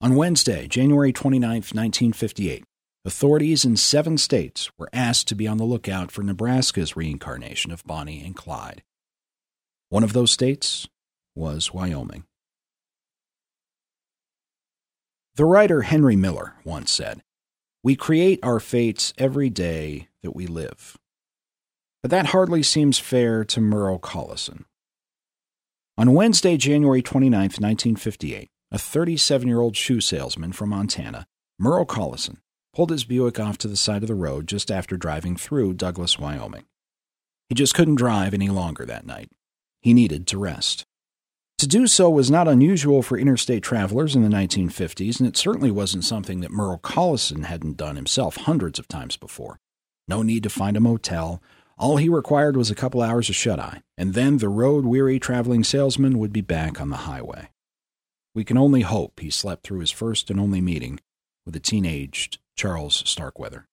On 0.00 0.14
Wednesday, 0.14 0.68
January 0.68 1.12
29, 1.12 1.50
1958, 1.50 2.64
authorities 3.04 3.64
in 3.64 3.76
seven 3.76 4.16
states 4.16 4.70
were 4.78 4.88
asked 4.92 5.26
to 5.28 5.34
be 5.34 5.48
on 5.48 5.58
the 5.58 5.64
lookout 5.64 6.10
for 6.10 6.22
Nebraska's 6.22 6.96
reincarnation 6.96 7.72
of 7.72 7.84
Bonnie 7.84 8.24
and 8.24 8.36
Clyde. 8.36 8.82
One 9.88 10.04
of 10.04 10.12
those 10.12 10.30
states 10.30 10.88
was 11.34 11.74
Wyoming. 11.74 12.24
The 15.34 15.44
writer 15.44 15.82
Henry 15.82 16.16
Miller 16.16 16.54
once 16.64 16.90
said, 16.90 17.22
We 17.82 17.96
create 17.96 18.38
our 18.42 18.60
fates 18.60 19.12
every 19.18 19.50
day 19.50 20.08
that 20.22 20.34
we 20.34 20.46
live. 20.46 20.96
But 22.02 22.10
that 22.10 22.26
hardly 22.26 22.62
seems 22.62 22.98
fair 22.98 23.44
to 23.44 23.60
Merle 23.60 23.98
Collison. 23.98 24.64
On 25.98 26.14
Wednesday, 26.14 26.56
January 26.56 27.02
29, 27.02 27.40
1958, 27.40 28.48
a 28.72 28.78
37 28.78 29.48
year 29.48 29.60
old 29.60 29.76
shoe 29.76 30.00
salesman 30.00 30.52
from 30.52 30.70
Montana, 30.70 31.26
Merle 31.58 31.84
Collison, 31.84 32.38
pulled 32.72 32.90
his 32.90 33.04
Buick 33.04 33.38
off 33.38 33.58
to 33.58 33.68
the 33.68 33.76
side 33.76 34.02
of 34.02 34.08
the 34.08 34.14
road 34.14 34.46
just 34.46 34.70
after 34.70 34.96
driving 34.96 35.36
through 35.36 35.74
Douglas, 35.74 36.18
Wyoming. 36.18 36.64
He 37.48 37.54
just 37.54 37.74
couldn't 37.74 37.96
drive 37.96 38.32
any 38.32 38.48
longer 38.48 38.86
that 38.86 39.04
night. 39.04 39.28
He 39.82 39.92
needed 39.92 40.26
to 40.28 40.38
rest. 40.38 40.86
To 41.58 41.66
do 41.66 41.86
so 41.86 42.08
was 42.08 42.30
not 42.30 42.48
unusual 42.48 43.02
for 43.02 43.18
interstate 43.18 43.62
travelers 43.62 44.16
in 44.16 44.22
the 44.22 44.34
1950s, 44.34 45.18
and 45.18 45.28
it 45.28 45.36
certainly 45.36 45.70
wasn't 45.70 46.04
something 46.04 46.40
that 46.40 46.50
Merle 46.50 46.78
Collison 46.78 47.44
hadn't 47.44 47.76
done 47.76 47.96
himself 47.96 48.36
hundreds 48.36 48.78
of 48.78 48.88
times 48.88 49.18
before. 49.18 49.58
No 50.10 50.22
need 50.22 50.42
to 50.42 50.50
find 50.50 50.76
a 50.76 50.80
motel. 50.80 51.40
All 51.78 51.96
he 51.96 52.08
required 52.08 52.56
was 52.56 52.68
a 52.68 52.74
couple 52.74 53.00
hours 53.00 53.28
of 53.28 53.36
shut 53.36 53.60
eye, 53.60 53.82
and 53.96 54.12
then 54.12 54.38
the 54.38 54.48
road 54.48 54.84
weary 54.84 55.20
traveling 55.20 55.62
salesman 55.62 56.18
would 56.18 56.32
be 56.32 56.40
back 56.40 56.80
on 56.80 56.90
the 56.90 57.06
highway. 57.06 57.50
We 58.34 58.42
can 58.42 58.58
only 58.58 58.80
hope 58.80 59.20
he 59.20 59.30
slept 59.30 59.62
through 59.62 59.78
his 59.78 59.92
first 59.92 60.28
and 60.28 60.40
only 60.40 60.60
meeting 60.60 60.98
with 61.44 61.54
the 61.54 61.60
teenaged 61.60 62.38
Charles 62.56 63.04
Starkweather. 63.06 63.68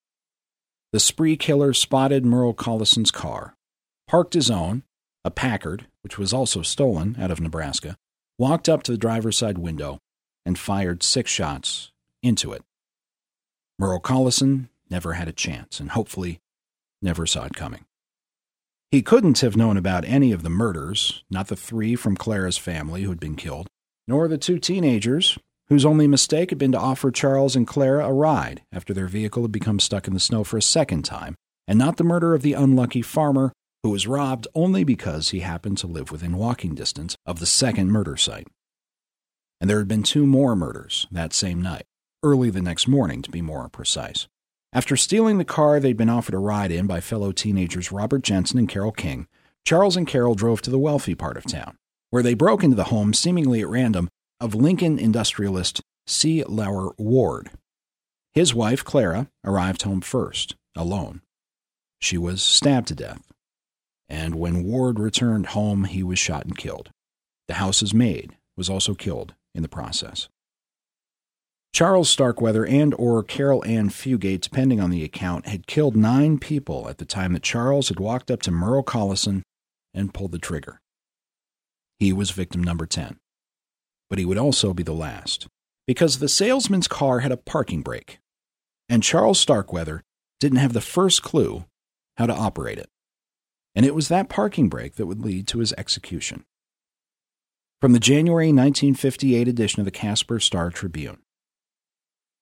The 0.91 0.99
spree 0.99 1.37
killer 1.37 1.73
spotted 1.73 2.23
Merle 2.23 2.53
Collison's 2.53 3.09
car, 3.09 3.55
parked 4.07 4.35
his 4.35 4.51
own, 4.51 4.83
a 5.25 5.31
Packard, 5.31 5.87
which 6.03 6.19
was 6.19 6.33
also 6.33 6.61
stolen 6.61 7.15
out 7.19 7.31
of 7.31 7.41
Nebraska, 7.41 7.97
walked 8.37 8.69
up 8.69 8.83
to 8.83 8.91
the 8.91 8.97
driver's 8.99 9.39
side 9.39 9.57
window 9.57 9.97
and 10.45 10.59
fired 10.59 11.01
six 11.01 11.31
shots 11.31 11.91
into 12.21 12.53
it. 12.53 12.61
Merle 13.79 13.99
Collison 13.99 14.69
never 14.89 15.13
had 15.13 15.27
a 15.27 15.33
chance 15.33 15.79
and 15.79 15.91
hopefully 15.91 16.39
never 17.01 17.25
saw 17.25 17.45
it 17.45 17.53
coming. 17.53 17.85
He 18.91 19.01
couldn't 19.01 19.39
have 19.39 19.57
known 19.57 19.75
about 19.75 20.05
any 20.05 20.31
of 20.31 20.43
the 20.43 20.49
murders, 20.49 21.23
not 21.29 21.47
the 21.47 21.55
three 21.55 21.95
from 21.95 22.15
Clara's 22.15 22.57
family 22.57 23.03
who 23.03 23.09
had 23.09 23.19
been 23.19 23.35
killed, 23.35 23.67
nor 24.07 24.27
the 24.27 24.37
two 24.37 24.59
teenagers 24.59 25.37
whose 25.67 25.85
only 25.85 26.07
mistake 26.07 26.49
had 26.49 26.57
been 26.57 26.71
to 26.71 26.79
offer 26.79 27.11
Charles 27.11 27.55
and 27.55 27.67
Clara 27.67 28.07
a 28.07 28.13
ride 28.13 28.61
after 28.71 28.93
their 28.93 29.07
vehicle 29.07 29.43
had 29.43 29.51
become 29.51 29.79
stuck 29.79 30.07
in 30.07 30.13
the 30.13 30.19
snow 30.19 30.43
for 30.43 30.57
a 30.57 30.61
second 30.61 31.03
time, 31.03 31.35
and 31.67 31.77
not 31.77 31.97
the 31.97 32.03
murder 32.03 32.33
of 32.33 32.41
the 32.41 32.53
unlucky 32.53 33.01
farmer 33.01 33.51
who 33.83 33.89
was 33.89 34.07
robbed 34.07 34.47
only 34.55 34.83
because 34.83 35.29
he 35.29 35.41
happened 35.41 35.77
to 35.79 35.87
live 35.87 36.11
within 36.11 36.37
walking 36.37 36.73
distance 36.73 37.15
of 37.25 37.39
the 37.39 37.45
second 37.45 37.91
murder 37.91 38.15
site. 38.15 38.47
And 39.59 39.69
there 39.69 39.79
had 39.79 39.87
been 39.87 40.03
two 40.03 40.25
more 40.25 40.55
murders 40.55 41.07
that 41.11 41.33
same 41.33 41.61
night, 41.61 41.83
early 42.23 42.49
the 42.49 42.61
next 42.61 42.87
morning 42.87 43.21
to 43.23 43.31
be 43.31 43.41
more 43.41 43.67
precise. 43.69 44.27
After 44.77 44.95
stealing 44.95 45.39
the 45.39 45.43
car 45.43 45.79
they'd 45.79 45.97
been 45.97 46.07
offered 46.07 46.35
a 46.35 46.37
ride 46.37 46.71
in 46.71 46.85
by 46.85 46.99
fellow 46.99 47.31
teenagers 47.31 47.91
Robert 47.91 48.21
Jensen 48.21 48.59
and 48.59 48.69
Carol 48.69 48.91
King, 48.91 49.27
Charles 49.65 49.97
and 49.97 50.07
Caril 50.07 50.35
drove 50.35 50.61
to 50.61 50.69
the 50.69 50.77
wealthy 50.77 51.15
part 51.15 51.35
of 51.35 51.45
town 51.45 51.77
where 52.11 52.21
they 52.21 52.35
broke 52.35 52.63
into 52.63 52.75
the 52.75 52.83
home, 52.83 53.11
seemingly 53.11 53.61
at 53.61 53.67
random, 53.67 54.07
of 54.39 54.53
Lincoln 54.53 54.99
industrialist 54.99 55.81
C. 56.05 56.43
Lauer 56.43 56.93
Ward. 56.99 57.49
His 58.35 58.53
wife, 58.53 58.85
Clara, 58.85 59.29
arrived 59.43 59.81
home 59.81 60.01
first, 60.01 60.53
alone. 60.75 61.21
She 61.99 62.19
was 62.19 62.43
stabbed 62.43 62.89
to 62.89 62.95
death. 62.95 63.23
And 64.07 64.35
when 64.35 64.63
Ward 64.63 64.99
returned 64.99 65.47
home, 65.47 65.85
he 65.85 66.03
was 66.03 66.19
shot 66.19 66.45
and 66.45 66.55
killed. 66.55 66.91
The 67.47 67.55
house's 67.55 67.95
maid 67.95 68.37
was 68.55 68.69
also 68.69 68.93
killed 68.93 69.33
in 69.55 69.63
the 69.63 69.69
process. 69.69 70.29
Charles 71.77 72.09
Starkweather 72.09 72.65
and 72.65 72.95
or 72.95 73.21
Caril 73.21 73.63
Ann 73.63 73.89
Fugate, 73.89 74.41
depending 74.41 74.81
on 74.81 74.89
the 74.89 75.03
account, 75.03 75.45
had 75.45 75.67
killed 75.67 75.95
nine 75.95 76.39
people 76.39 76.89
at 76.89 76.97
the 76.97 77.05
time 77.05 77.33
that 77.33 77.43
Charles 77.43 77.89
had 77.89 77.99
walked 77.99 78.31
up 78.31 78.41
to 78.41 78.51
Merle 78.51 78.83
Collison 78.83 79.43
and 79.93 80.11
pulled 80.11 80.31
the 80.31 80.39
trigger. 80.39 80.81
He 81.99 82.11
was 82.11 82.31
victim 82.31 82.63
number 82.63 82.87
10. 82.87 83.17
But 84.09 84.17
he 84.17 84.25
would 84.25 84.39
also 84.39 84.73
be 84.73 84.81
the 84.81 84.91
last, 84.91 85.45
because 85.85 86.17
the 86.17 86.27
salesman's 86.27 86.87
car 86.87 87.19
had 87.19 87.31
a 87.31 87.37
parking 87.37 87.83
brake, 87.83 88.17
and 88.89 89.03
Charles 89.03 89.39
Starkweather 89.39 90.01
didn't 90.39 90.57
have 90.57 90.73
the 90.73 90.81
first 90.81 91.21
clue 91.21 91.65
how 92.15 92.25
to 92.25 92.33
operate 92.33 92.79
it. 92.79 92.89
And 93.75 93.85
it 93.85 93.93
was 93.93 94.07
that 94.07 94.29
parking 94.29 94.67
brake 94.67 94.95
that 94.95 95.05
would 95.05 95.23
lead 95.23 95.47
to 95.49 95.59
his 95.59 95.73
execution. 95.77 96.43
From 97.79 97.93
the 97.93 97.99
January 97.99 98.47
1958 98.47 99.47
edition 99.47 99.79
of 99.79 99.85
the 99.85 99.91
Casper 99.91 100.39
Star 100.39 100.71
Tribune. 100.71 101.19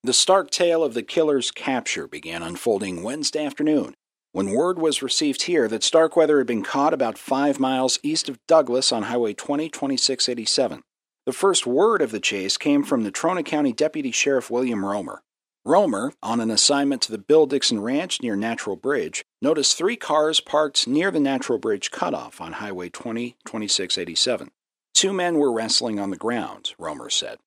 The 0.06 0.14
stark 0.14 0.52
tale 0.52 0.84
of 0.84 0.94
the 0.94 1.02
killer's 1.02 1.50
capture 1.50 2.08
began 2.08 2.44
unfolding 2.44 3.02
Wednesday 3.02 3.44
afternoon 3.44 3.96
when 4.34 4.52
word 4.52 4.78
was 4.78 5.02
received 5.02 5.42
here 5.42 5.68
that 5.68 5.82
Starkweather 5.82 6.38
had 6.38 6.46
been 6.46 6.62
caught 6.62 6.94
about 6.94 7.18
five 7.18 7.60
miles 7.60 7.98
east 8.04 8.30
of 8.30 8.38
Douglas 8.48 8.92
on 8.92 9.02
Highway 9.02 9.34
20 9.34 9.68
2687. 9.68 10.84
The 11.26 11.34
first 11.34 11.66
word 11.66 12.04
of 12.04 12.12
the 12.12 12.20
chase 12.20 12.56
came 12.56 12.84
from 12.84 13.04
Natrona 13.04 13.44
County 13.44 13.74
Deputy 13.74 14.12
Sheriff 14.12 14.52
William 14.52 14.86
Romer. 14.86 15.24
Romer, 15.66 16.14
on 16.22 16.40
an 16.40 16.52
assignment 16.52 17.02
to 17.02 17.12
the 17.12 17.18
Bill 17.18 17.48
Dixon 17.48 17.82
Ranch 17.82 18.22
near 18.22 18.36
Natural 18.36 18.76
Bridge, 18.76 19.26
noticed 19.42 19.76
three 19.76 19.96
cars 19.96 20.40
parked 20.40 20.88
near 20.88 21.10
the 21.10 21.20
Natural 21.20 21.58
Bridge 21.58 21.90
cutoff 21.90 22.40
on 22.40 22.52
Highway 22.52 22.90
20 22.90 23.38
2687. 23.44 24.52
Two 24.94 25.14
men 25.14 25.40
were 25.40 25.52
wrestling 25.52 26.00
on 26.00 26.12
the 26.12 26.16
ground, 26.16 26.76
Romer 26.78 27.10
said. 27.10 27.40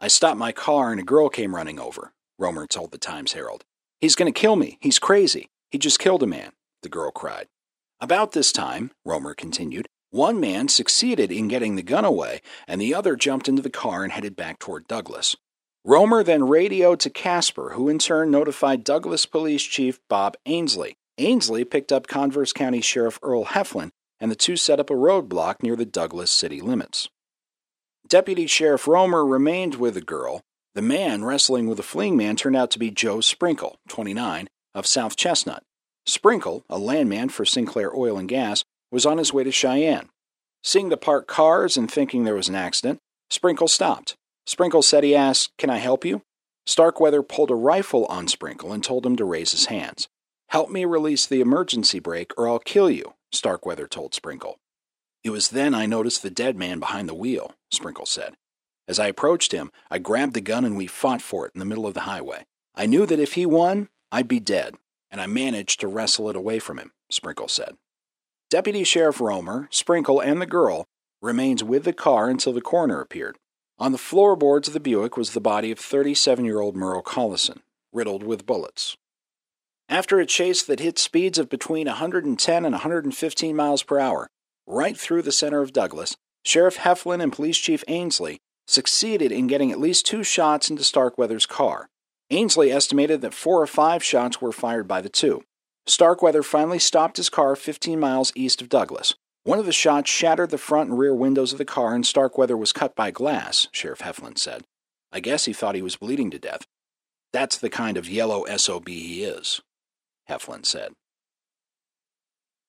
I 0.00 0.08
stopped 0.08 0.38
my 0.38 0.52
car 0.52 0.90
and 0.90 1.00
a 1.00 1.04
girl 1.04 1.28
came 1.28 1.54
running 1.54 1.78
over, 1.78 2.12
Romer 2.38 2.66
told 2.66 2.90
the 2.90 2.98
Times 2.98 3.32
Herald. 3.32 3.64
He's 4.00 4.14
going 4.14 4.32
to 4.32 4.38
kill 4.38 4.56
me. 4.56 4.78
He's 4.80 4.98
crazy. 4.98 5.48
He 5.70 5.78
just 5.78 5.98
killed 5.98 6.22
a 6.22 6.26
man, 6.26 6.52
the 6.82 6.88
girl 6.88 7.10
cried. 7.10 7.46
About 8.00 8.32
this 8.32 8.52
time, 8.52 8.90
Romer 9.04 9.34
continued, 9.34 9.86
one 10.10 10.38
man 10.38 10.68
succeeded 10.68 11.32
in 11.32 11.48
getting 11.48 11.76
the 11.76 11.82
gun 11.82 12.04
away, 12.04 12.40
and 12.68 12.80
the 12.80 12.94
other 12.94 13.16
jumped 13.16 13.48
into 13.48 13.62
the 13.62 13.70
car 13.70 14.04
and 14.04 14.12
headed 14.12 14.36
back 14.36 14.58
toward 14.58 14.86
Douglas. 14.86 15.36
Romer 15.84 16.22
then 16.22 16.48
radioed 16.48 17.00
to 17.00 17.10
Casper, 17.10 17.70
who 17.70 17.88
in 17.88 17.98
turn 17.98 18.30
notified 18.30 18.84
Douglas 18.84 19.26
Police 19.26 19.62
Chief 19.62 20.00
Bob 20.08 20.36
Ainsley. 20.46 20.96
Ainsley 21.18 21.64
picked 21.64 21.92
up 21.92 22.06
Converse 22.06 22.52
County 22.52 22.80
Sheriff 22.80 23.18
Earl 23.22 23.44
Heflin, 23.44 23.90
and 24.20 24.30
the 24.30 24.36
two 24.36 24.56
set 24.56 24.80
up 24.80 24.90
a 24.90 24.94
roadblock 24.94 25.62
near 25.62 25.76
the 25.76 25.84
Douglas 25.84 26.30
city 26.30 26.60
limits. 26.60 27.08
Deputy 28.06 28.46
Sheriff 28.46 28.86
Romer 28.86 29.24
remained 29.24 29.76
with 29.76 29.94
the 29.94 30.02
girl. 30.02 30.42
The 30.74 30.82
man 30.82 31.24
wrestling 31.24 31.66
with 31.66 31.78
the 31.78 31.82
fleeing 31.82 32.18
man 32.18 32.36
turned 32.36 32.54
out 32.54 32.70
to 32.72 32.78
be 32.78 32.90
Joe 32.90 33.22
Sprinkle, 33.22 33.78
29, 33.88 34.46
of 34.74 34.86
South 34.86 35.16
Chestnut. 35.16 35.62
Sprinkle, 36.04 36.64
a 36.68 36.78
landman 36.78 37.30
for 37.30 37.46
Sinclair 37.46 37.96
Oil 37.96 38.18
and 38.18 38.28
Gas, 38.28 38.62
was 38.92 39.06
on 39.06 39.16
his 39.16 39.32
way 39.32 39.42
to 39.42 39.50
Cheyenne. 39.50 40.10
Seeing 40.62 40.90
the 40.90 40.98
parked 40.98 41.28
cars 41.28 41.78
and 41.78 41.90
thinking 41.90 42.24
there 42.24 42.34
was 42.34 42.48
an 42.48 42.54
accident, 42.54 42.98
Sprinkle 43.30 43.68
stopped. 43.68 44.16
Sprinkle 44.46 44.82
said 44.82 45.02
he 45.02 45.16
asked, 45.16 45.52
Can 45.56 45.70
I 45.70 45.78
help 45.78 46.04
you? 46.04 46.20
Starkweather 46.66 47.22
pulled 47.22 47.50
a 47.50 47.54
rifle 47.54 48.04
on 48.06 48.28
Sprinkle 48.28 48.70
and 48.70 48.84
told 48.84 49.06
him 49.06 49.16
to 49.16 49.24
raise 49.24 49.52
his 49.52 49.66
hands. 49.66 50.08
Help 50.48 50.70
me 50.70 50.84
release 50.84 51.26
the 51.26 51.40
emergency 51.40 52.00
brake 52.00 52.32
or 52.36 52.48
I'll 52.48 52.58
kill 52.58 52.90
you, 52.90 53.14
Starkweather 53.32 53.86
told 53.86 54.12
Sprinkle. 54.12 54.58
It 55.24 55.30
was 55.30 55.48
then 55.48 55.74
I 55.74 55.86
noticed 55.86 56.22
the 56.22 56.28
dead 56.28 56.56
man 56.56 56.78
behind 56.78 57.08
the 57.08 57.14
wheel, 57.14 57.54
Sprinkle 57.70 58.04
said. 58.04 58.34
As 58.86 58.98
I 58.98 59.06
approached 59.06 59.52
him, 59.52 59.72
I 59.90 59.98
grabbed 59.98 60.34
the 60.34 60.42
gun 60.42 60.66
and 60.66 60.76
we 60.76 60.86
fought 60.86 61.22
for 61.22 61.46
it 61.46 61.52
in 61.54 61.60
the 61.60 61.64
middle 61.64 61.86
of 61.86 61.94
the 61.94 62.00
highway. 62.00 62.44
I 62.74 62.84
knew 62.84 63.06
that 63.06 63.18
if 63.18 63.32
he 63.32 63.46
won, 63.46 63.88
I'd 64.12 64.28
be 64.28 64.38
dead, 64.38 64.74
and 65.10 65.22
I 65.22 65.26
managed 65.26 65.80
to 65.80 65.88
wrestle 65.88 66.28
it 66.28 66.36
away 66.36 66.58
from 66.58 66.78
him, 66.78 66.92
Sprinkle 67.10 67.48
said. 67.48 67.76
Deputy 68.50 68.84
Sheriff 68.84 69.18
Romer, 69.18 69.66
Sprinkle, 69.70 70.20
and 70.20 70.42
the 70.42 70.46
girl 70.46 70.84
remains 71.22 71.64
with 71.64 71.84
the 71.84 71.94
car 71.94 72.28
until 72.28 72.52
the 72.52 72.60
coroner 72.60 73.00
appeared. 73.00 73.38
On 73.78 73.92
the 73.92 73.98
floorboards 73.98 74.68
of 74.68 74.74
the 74.74 74.80
Buick 74.80 75.16
was 75.16 75.32
the 75.32 75.40
body 75.40 75.70
of 75.70 75.78
37 75.78 76.44
year 76.44 76.60
old 76.60 76.76
Merle 76.76 77.02
Collison, 77.02 77.62
riddled 77.92 78.22
with 78.22 78.44
bullets. 78.44 78.98
After 79.88 80.20
a 80.20 80.26
chase 80.26 80.62
that 80.62 80.80
hit 80.80 80.98
speeds 80.98 81.38
of 81.38 81.48
between 81.48 81.86
110 81.86 82.64
and 82.64 82.72
115 82.72 83.56
miles 83.56 83.82
per 83.82 83.98
hour, 83.98 84.28
right 84.66 84.96
through 84.96 85.22
the 85.22 85.32
center 85.32 85.60
of 85.60 85.72
Douglas, 85.72 86.16
Sheriff 86.44 86.78
Heflin 86.78 87.22
and 87.22 87.32
Police 87.32 87.58
Chief 87.58 87.84
Ainsley 87.88 88.38
succeeded 88.66 89.32
in 89.32 89.46
getting 89.46 89.70
at 89.70 89.80
least 89.80 90.06
two 90.06 90.22
shots 90.22 90.70
into 90.70 90.84
Starkweather's 90.84 91.46
car. 91.46 91.88
Ainsley 92.30 92.72
estimated 92.72 93.20
that 93.20 93.34
four 93.34 93.60
or 93.60 93.66
five 93.66 94.02
shots 94.02 94.40
were 94.40 94.52
fired 94.52 94.88
by 94.88 95.00
the 95.00 95.08
two. 95.08 95.42
Starkweather 95.86 96.42
finally 96.42 96.78
stopped 96.78 97.18
his 97.18 97.28
car 97.28 97.54
15 97.54 98.00
miles 98.00 98.32
east 98.34 98.62
of 98.62 98.70
Douglas. 98.70 99.14
One 99.42 99.58
of 99.58 99.66
the 99.66 99.72
shots 99.72 100.10
shattered 100.10 100.48
the 100.48 100.56
front 100.56 100.88
and 100.88 100.98
rear 100.98 101.14
windows 101.14 101.52
of 101.52 101.58
the 101.58 101.66
car, 101.66 101.94
and 101.94 102.06
Starkweather 102.06 102.56
was 102.56 102.72
cut 102.72 102.96
by 102.96 103.10
glass, 103.10 103.68
Sheriff 103.72 103.98
Heflin 103.98 104.38
said. 104.38 104.64
I 105.12 105.20
guess 105.20 105.44
he 105.44 105.52
thought 105.52 105.74
he 105.74 105.82
was 105.82 105.96
bleeding 105.96 106.30
to 106.30 106.38
death. 106.38 106.66
That's 107.32 107.58
the 107.58 107.68
kind 107.68 107.98
of 107.98 108.08
yellow 108.08 108.46
SOB 108.56 108.88
he 108.88 109.22
is, 109.22 109.60
Heflin 110.30 110.64
said. 110.64 110.92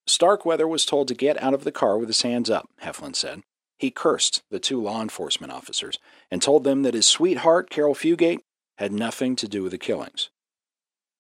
Starkweather 0.08 0.68
was 0.68 0.86
told 0.86 1.08
to 1.08 1.16
get 1.16 1.42
out 1.42 1.54
of 1.54 1.64
the 1.64 1.72
car 1.72 1.98
with 1.98 2.10
his 2.10 2.22
hands 2.22 2.50
up, 2.50 2.70
Heflin 2.82 3.16
said. 3.16 3.42
He 3.78 3.92
cursed 3.92 4.44
the 4.50 4.60
two 4.60 4.82
law 4.82 5.02
enforcement 5.02 5.52
officers 5.52 6.00
and 6.32 6.42
told 6.42 6.64
them 6.64 6.84
that 6.84 6.94
his 6.94 7.08
sweetheart, 7.08 7.70
Caril 7.70 7.96
Fugate, 7.96 8.40
had 8.78 8.92
nothing 8.92 9.36
to 9.38 9.48
do 9.48 9.64
with 9.64 9.72
the 9.72 9.78
killings. 9.78 10.30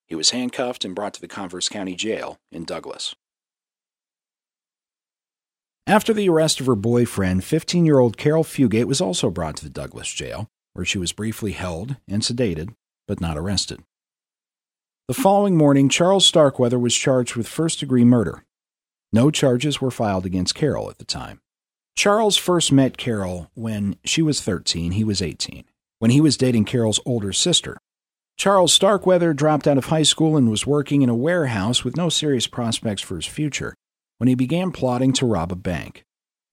He 0.07 0.15
was 0.15 0.29
handcuffed 0.29 0.85
and 0.85 0.95
brought 0.95 1.15
to 1.15 1.21
the 1.21 1.27
Converse 1.27 1.67
County 1.67 1.95
Jail 1.95 2.37
in 2.51 2.63
Douglas. 2.63 3.15
After 5.87 6.13
the 6.13 6.29
arrest 6.29 6.59
of 6.59 6.65
her 6.67 6.75
boyfriend, 6.75 7.43
15 7.43 7.85
year 7.85 7.99
old 7.99 8.17
Caril 8.17 8.43
Fugate 8.43 8.85
was 8.85 9.01
also 9.01 9.29
brought 9.29 9.57
to 9.57 9.63
the 9.63 9.69
Douglas 9.69 10.11
jail, 10.11 10.47
where 10.73 10.85
she 10.85 10.97
was 10.97 11.11
briefly 11.11 11.51
held 11.51 11.97
and 12.07 12.21
sedated, 12.21 12.75
but 13.07 13.21
not 13.21 13.37
arrested. 13.37 13.83
The 15.07 15.13
following 15.13 15.55
morning, 15.55 15.89
Charles 15.89 16.25
Starkweather 16.25 16.79
was 16.79 16.95
charged 16.95 17.35
with 17.35 17.47
first 17.47 17.79
degree 17.79 18.03
murder. 18.03 18.44
No 19.15 19.31
charges 19.31 19.79
were 19.79 19.91
filed 19.91 20.25
against 20.25 20.55
Caril 20.55 20.89
at 20.89 20.97
the 20.97 21.05
time. 21.05 21.39
Charles 21.95 22.35
first 22.35 22.73
met 22.73 22.97
Caril 22.97 23.49
when 23.53 23.95
she 24.03 24.21
was 24.21 24.41
13, 24.41 24.91
he 24.91 25.05
was 25.05 25.21
18, 25.21 25.63
when 25.99 26.11
he 26.11 26.19
was 26.19 26.35
dating 26.35 26.65
Caril's 26.65 26.99
older 27.05 27.31
sister, 27.31 27.77
Charles 28.37 28.73
Starkweather 28.73 29.33
dropped 29.33 29.69
out 29.69 29.77
of 29.77 29.85
high 29.85 30.03
school 30.03 30.35
and 30.35 30.51
was 30.51 30.67
working 30.67 31.01
in 31.01 31.07
a 31.07 31.15
warehouse 31.15 31.85
with 31.85 31.95
no 31.95 32.09
serious 32.09 32.45
prospects 32.45 33.01
for 33.01 33.15
his 33.15 33.25
future 33.25 33.73
when 34.17 34.27
he 34.27 34.35
began 34.35 34.73
plotting 34.73 35.13
to 35.13 35.25
rob 35.25 35.49
a 35.49 35.55
bank. 35.55 36.03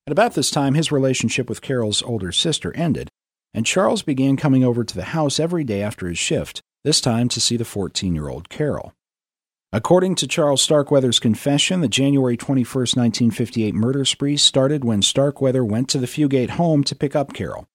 At 0.06 0.12
about 0.12 0.34
this 0.34 0.52
time, 0.52 0.74
his 0.74 0.92
relationship 0.92 1.48
with 1.48 1.62
Caril's 1.62 2.00
older 2.00 2.30
sister 2.30 2.72
ended, 2.76 3.08
and 3.52 3.66
Charles 3.66 4.02
began 4.02 4.36
coming 4.36 4.62
over 4.62 4.84
to 4.84 4.94
the 4.94 5.06
house 5.06 5.40
every 5.40 5.64
day 5.64 5.82
after 5.82 6.06
his 6.06 6.18
shift, 6.18 6.60
this 6.84 7.00
time 7.00 7.28
to 7.30 7.40
see 7.40 7.56
the 7.56 7.64
14 7.64 8.14
year 8.14 8.28
old 8.28 8.48
Caril. 8.48 8.92
According 9.74 10.16
to 10.16 10.26
Charles 10.26 10.60
Starkweather's 10.60 11.18
confession, 11.18 11.80
the 11.80 11.88
January 11.88 12.36
21, 12.36 12.66
1958 12.66 13.74
murder 13.74 14.04
spree 14.04 14.36
started 14.36 14.84
when 14.84 15.00
Starkweather 15.00 15.64
went 15.64 15.88
to 15.88 15.98
the 15.98 16.06
Fugate 16.06 16.50
home 16.50 16.84
to 16.84 16.94
pick 16.94 17.16
up 17.16 17.32
Caril. 17.32 17.66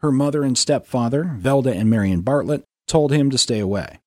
Her 0.00 0.12
mother 0.12 0.42
and 0.42 0.58
stepfather, 0.58 1.38
Velda 1.40 1.74
and 1.74 1.88
Marion 1.88 2.20
Bartlett, 2.20 2.64
told 2.86 3.12
him 3.12 3.30
to 3.30 3.38
stay 3.38 3.60
away. 3.60 4.00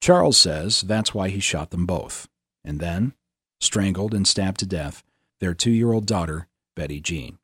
Charles 0.00 0.38
says 0.38 0.80
that's 0.80 1.12
why 1.12 1.28
he 1.28 1.38
shot 1.38 1.68
them 1.70 1.84
both, 1.84 2.26
and 2.64 2.80
then 2.80 3.12
strangled 3.60 4.14
and 4.14 4.26
stabbed 4.26 4.60
to 4.60 4.66
death 4.66 5.02
their 5.40 5.52
two 5.52 5.70
year 5.70 5.92
old 5.92 6.06
daughter, 6.06 6.48
Betty 6.74 6.98
Jean. 6.98 7.36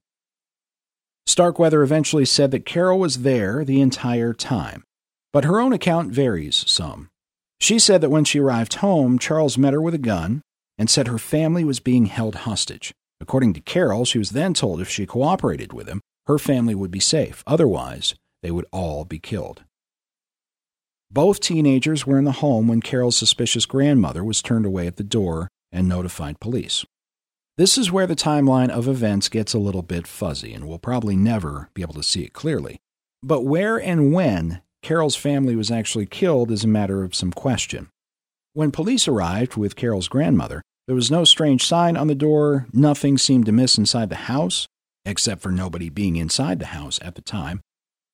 Starkweather 1.26 1.82
eventually 1.82 2.24
said 2.24 2.50
that 2.52 2.64
Caril 2.64 2.98
was 2.98 3.18
there 3.18 3.66
the 3.66 3.82
entire 3.82 4.32
time, 4.32 4.82
but 5.30 5.44
her 5.44 5.60
own 5.60 5.74
account 5.74 6.10
varies 6.10 6.64
some. 6.66 7.10
She 7.60 7.78
said 7.78 8.00
that 8.00 8.10
when 8.10 8.24
she 8.24 8.40
arrived 8.40 8.74
home, 8.74 9.18
Charles 9.18 9.56
met 9.56 9.72
her 9.72 9.80
with 9.80 9.94
a 9.94 9.98
gun 9.98 10.42
and 10.76 10.90
said 10.90 11.08
her 11.08 11.18
family 11.18 11.64
was 11.64 11.80
being 11.80 12.06
held 12.06 12.34
hostage. 12.34 12.92
According 13.20 13.54
to 13.54 13.60
Caril, 13.60 14.04
she 14.04 14.18
was 14.18 14.30
then 14.30 14.54
told 14.54 14.80
if 14.80 14.88
she 14.88 15.06
cooperated 15.06 15.72
with 15.72 15.88
him, 15.88 16.00
her 16.26 16.38
family 16.38 16.74
would 16.74 16.90
be 16.90 17.00
safe. 17.00 17.42
Otherwise, 17.46 18.14
they 18.42 18.50
would 18.50 18.66
all 18.72 19.04
be 19.04 19.18
killed. 19.18 19.64
Both 21.10 21.40
teenagers 21.40 22.06
were 22.06 22.18
in 22.18 22.24
the 22.24 22.32
home 22.32 22.66
when 22.66 22.80
Caril's 22.80 23.16
suspicious 23.16 23.66
grandmother 23.66 24.24
was 24.24 24.42
turned 24.42 24.66
away 24.66 24.86
at 24.86 24.96
the 24.96 25.04
door 25.04 25.48
and 25.70 25.88
notified 25.88 26.40
police. 26.40 26.84
This 27.56 27.78
is 27.78 27.92
where 27.92 28.08
the 28.08 28.16
timeline 28.16 28.68
of 28.68 28.88
events 28.88 29.28
gets 29.28 29.54
a 29.54 29.60
little 29.60 29.82
bit 29.82 30.08
fuzzy, 30.08 30.52
and 30.52 30.66
we'll 30.66 30.80
probably 30.80 31.14
never 31.14 31.70
be 31.72 31.82
able 31.82 31.94
to 31.94 32.02
see 32.02 32.24
it 32.24 32.32
clearly. 32.32 32.78
But 33.22 33.42
where 33.42 33.80
and 33.80 34.12
when 34.12 34.60
Caril's 34.84 35.16
family 35.16 35.56
was 35.56 35.70
actually 35.70 36.06
killed 36.06 36.52
is 36.52 36.62
a 36.62 36.68
matter 36.68 37.02
of 37.02 37.14
some 37.14 37.32
question. 37.32 37.88
When 38.52 38.70
police 38.70 39.08
arrived 39.08 39.56
with 39.56 39.74
Caril's 39.74 40.08
grandmother, 40.08 40.62
there 40.86 40.94
was 40.94 41.10
no 41.10 41.24
strange 41.24 41.66
sign 41.66 41.96
on 41.96 42.06
the 42.06 42.14
door, 42.14 42.66
nothing 42.72 43.18
seemed 43.18 43.48
amiss 43.48 43.78
inside 43.78 44.10
the 44.10 44.28
house, 44.30 44.68
except 45.04 45.40
for 45.40 45.50
nobody 45.50 45.88
being 45.88 46.16
inside 46.16 46.58
the 46.58 46.66
house 46.66 47.00
at 47.02 47.16
the 47.16 47.22
time, 47.22 47.60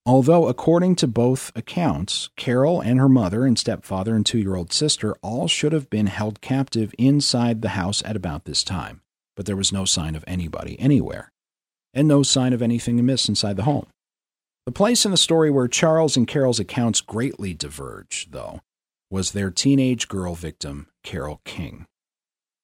Although, 0.07 0.49
according 0.49 0.97
to 0.97 1.07
both 1.07 1.53
accounts, 1.55 2.31
Caril 2.37 2.81
and 2.81 2.99
her 2.99 3.09
mother 3.09 3.45
and 3.45 3.59
stepfather 3.59 4.15
and 4.15 4.25
two 4.25 4.39
year 4.39 4.57
old 4.57 4.73
sister 4.73 5.15
all 5.23 5.47
should 5.47 5.73
have 5.73 5.91
been 5.91 6.07
held 6.07 6.41
captive 6.41 6.95
inside 6.99 7.61
the 7.61 7.71
house 7.71 8.03
at 8.05 8.17
about 8.17 8.45
this 8.45 8.65
time, 8.65 9.03
but 9.37 9.45
there 9.45 9.57
was 9.57 9.73
no 9.73 9.85
sign 9.85 10.17
of 10.17 10.25
anybody 10.27 10.81
anywhere, 10.81 11.31
and 11.93 12.09
no 12.09 12.23
sign 12.23 12.55
of 12.55 12.63
anything 12.63 12.99
amiss 12.99 13.29
inside 13.29 13.57
the 13.57 13.65
home. 13.65 13.87
The 14.67 14.73
place 14.73 15.05
in 15.05 15.11
the 15.11 15.17
story 15.17 15.51
where 15.51 15.69
Charles 15.69 16.17
and 16.17 16.29
Caril's 16.29 16.61
accounts 16.61 17.01
greatly 17.01 17.55
diverge, 17.55 18.29
though, 18.31 18.61
was 19.11 19.33
their 19.33 19.51
teenage 19.51 20.07
girl 20.07 20.35
victim, 20.35 20.89
Carol 21.03 21.41
King. 21.45 21.87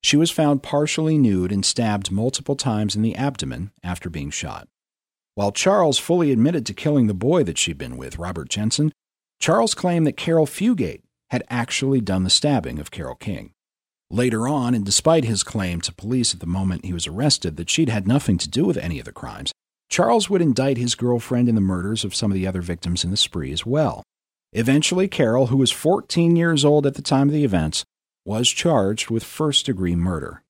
She 0.03 0.17
was 0.17 0.31
found 0.31 0.63
partially 0.63 1.19
nude 1.19 1.51
and 1.51 1.65
stabbed 1.65 2.13
multiple 2.13 2.55
times 2.55 2.95
in 2.95 3.03
the 3.03 3.17
abdomen 3.17 3.73
after 3.83 4.09
being 4.09 4.31
shot. 4.31 4.69
While 5.35 5.53
Charles 5.53 5.99
fully 5.99 6.31
admitted 6.31 6.65
to 6.67 6.75
killing 6.75 7.09
the 7.09 7.15
boy 7.15 7.43
that 7.45 7.59
she'd 7.59 7.79
been 7.79 7.97
with, 7.97 8.19
Robert 8.19 8.49
Jensen, 8.49 8.93
Charles 9.41 9.75
claimed 9.75 10.07
that 10.07 10.17
Caril 10.17 10.47
Fugate 10.47 11.03
had 11.31 11.43
actually 11.51 12.01
done 12.01 12.25
the 12.25 12.31
stabbing 12.31 12.79
of 12.79 12.91
Carol 12.91 13.17
King. 13.17 13.53
Later 14.11 14.47
on, 14.47 14.75
and 14.75 14.85
despite 14.85 15.25
his 15.25 15.43
claim 15.43 15.81
to 15.81 15.93
police 15.93 16.33
at 16.33 16.41
the 16.41 16.47
moment 16.47 16.85
he 16.85 16.93
was 16.93 17.09
arrested 17.09 17.57
that 17.57 17.69
she'd 17.69 17.89
had 17.89 18.07
nothing 18.07 18.39
to 18.39 18.49
do 18.49 18.65
with 18.65 18.77
any 18.77 19.01
of 19.01 19.05
the 19.05 19.13
crimes, 19.13 19.53
Charles 19.89 20.29
would 20.29 20.43
indict 20.43 20.79
his 20.79 20.95
girlfriend 20.95 21.49
in 21.49 21.55
the 21.55 21.61
murders 21.61 22.05
of 22.05 22.15
some 22.15 22.31
of 22.31 22.35
the 22.35 22.47
other 22.47 22.63
victims 22.63 23.05
in 23.05 23.11
the 23.11 23.17
spree 23.17 23.53
as 23.53 23.65
well. 23.65 24.03
Eventually, 24.53 25.09
Caril, 25.09 25.47
who 25.47 25.57
was 25.57 25.71
14 25.71 26.37
years 26.37 26.65
old 26.65 26.87
at 26.87 26.95
the 26.95 27.03
time 27.03 27.29
of 27.29 27.35
the 27.35 27.45
events, 27.45 27.85
was 28.25 28.49
charged 28.49 29.11
with 29.11 29.23
first 29.23 29.67
degree 29.67 29.95
murder 29.95 30.43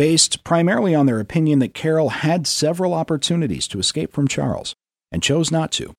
based 0.00 0.42
primarily 0.44 0.94
on 0.94 1.04
their 1.04 1.20
opinion 1.20 1.58
that 1.58 1.74
Caril 1.74 2.08
had 2.08 2.46
several 2.46 2.94
opportunities 2.94 3.68
to 3.68 3.78
escape 3.78 4.14
from 4.14 4.26
Charles 4.26 4.74
and 5.12 5.22
chose 5.22 5.50
not 5.50 5.70
to. 5.72 5.92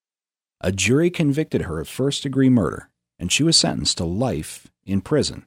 A 0.59 0.71
jury 0.71 1.11
convicted 1.11 1.61
her 1.61 1.79
of 1.79 1.87
first 1.87 2.23
degree 2.23 2.49
murder, 2.49 2.89
and 3.19 3.31
she 3.31 3.43
was 3.43 3.55
sentenced 3.55 3.99
to 3.99 4.05
life 4.05 4.71
in 4.87 5.01
prison. 5.01 5.45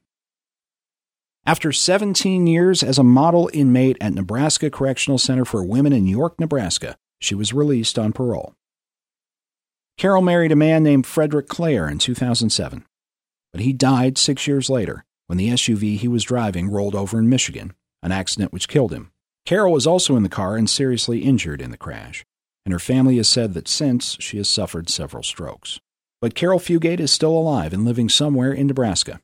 After 1.47 1.73
17 1.73 2.47
years 2.47 2.83
as 2.83 2.97
a 2.99 3.05
model 3.05 3.51
inmate 3.53 3.99
at 4.01 4.15
Nebraska 4.15 4.71
Correctional 4.71 5.19
Center 5.19 5.45
for 5.45 5.63
Women 5.63 5.93
in 5.93 6.07
York, 6.07 6.41
Nebraska, 6.41 6.97
she 7.21 7.35
was 7.35 7.53
released 7.53 7.99
on 7.99 8.13
parole. 8.13 8.55
Caril 9.99 10.23
married 10.23 10.53
a 10.53 10.57
man 10.57 10.83
named 10.83 11.07
Frederick 11.07 11.47
Clare 11.47 11.87
in 11.87 11.99
2007, 11.99 12.87
but 13.53 13.61
he 13.61 13.75
died 13.75 14.17
six 14.17 14.47
years 14.47 14.71
later 14.71 15.05
when 15.27 15.37
the 15.37 15.51
SUV 15.51 15.99
he 15.99 16.09
was 16.09 16.25
driving 16.25 16.71
rolled 16.71 16.95
over 16.95 17.19
in 17.19 17.29
Michigan 17.29 17.75
an 18.03 18.13
accident 18.13 18.53
which 18.53 18.69
killed 18.69 18.93
him. 18.93 19.11
Caril 19.47 19.73
was 19.73 19.87
also 19.87 20.17
in 20.17 20.23
the 20.23 20.29
car 20.31 20.57
and 20.57 20.69
seriously 20.69 21.21
injured 21.21 21.61
in 21.61 21.71
the 21.71 21.77
crash, 21.77 22.25
and 22.65 22.73
her 22.73 22.79
family 22.79 23.19
has 23.19 23.29
said 23.29 23.53
that 23.55 23.69
since 23.69 24.17
she 24.21 24.39
has 24.39 24.49
suffered 24.49 24.89
several 24.89 25.23
strokes. 25.23 25.79
But 26.21 26.35
Caril 26.35 26.59
Fugate 26.59 27.01
is 27.01 27.11
still 27.11 27.33
alive 27.37 27.73
and 27.75 27.85
living 27.85 28.09
somewhere 28.09 28.53
in 28.53 28.67
Nebraska. 28.67 29.21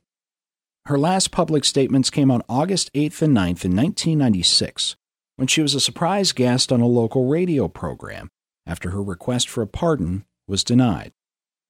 Her 0.85 0.97
last 0.97 1.29
public 1.29 1.63
statements 1.63 2.09
came 2.09 2.31
on 2.31 2.41
August 2.49 2.91
8th 2.93 3.21
and 3.21 3.37
9th 3.37 3.65
in 3.65 3.75
1996 3.75 4.95
when 5.35 5.47
she 5.47 5.61
was 5.61 5.75
a 5.75 5.79
surprise 5.79 6.31
guest 6.31 6.71
on 6.71 6.81
a 6.81 6.87
local 6.87 7.27
radio 7.27 7.67
program 7.67 8.29
after 8.65 8.89
her 8.89 9.01
request 9.01 9.47
for 9.47 9.61
a 9.61 9.67
pardon 9.67 10.25
was 10.47 10.63
denied. 10.63 11.11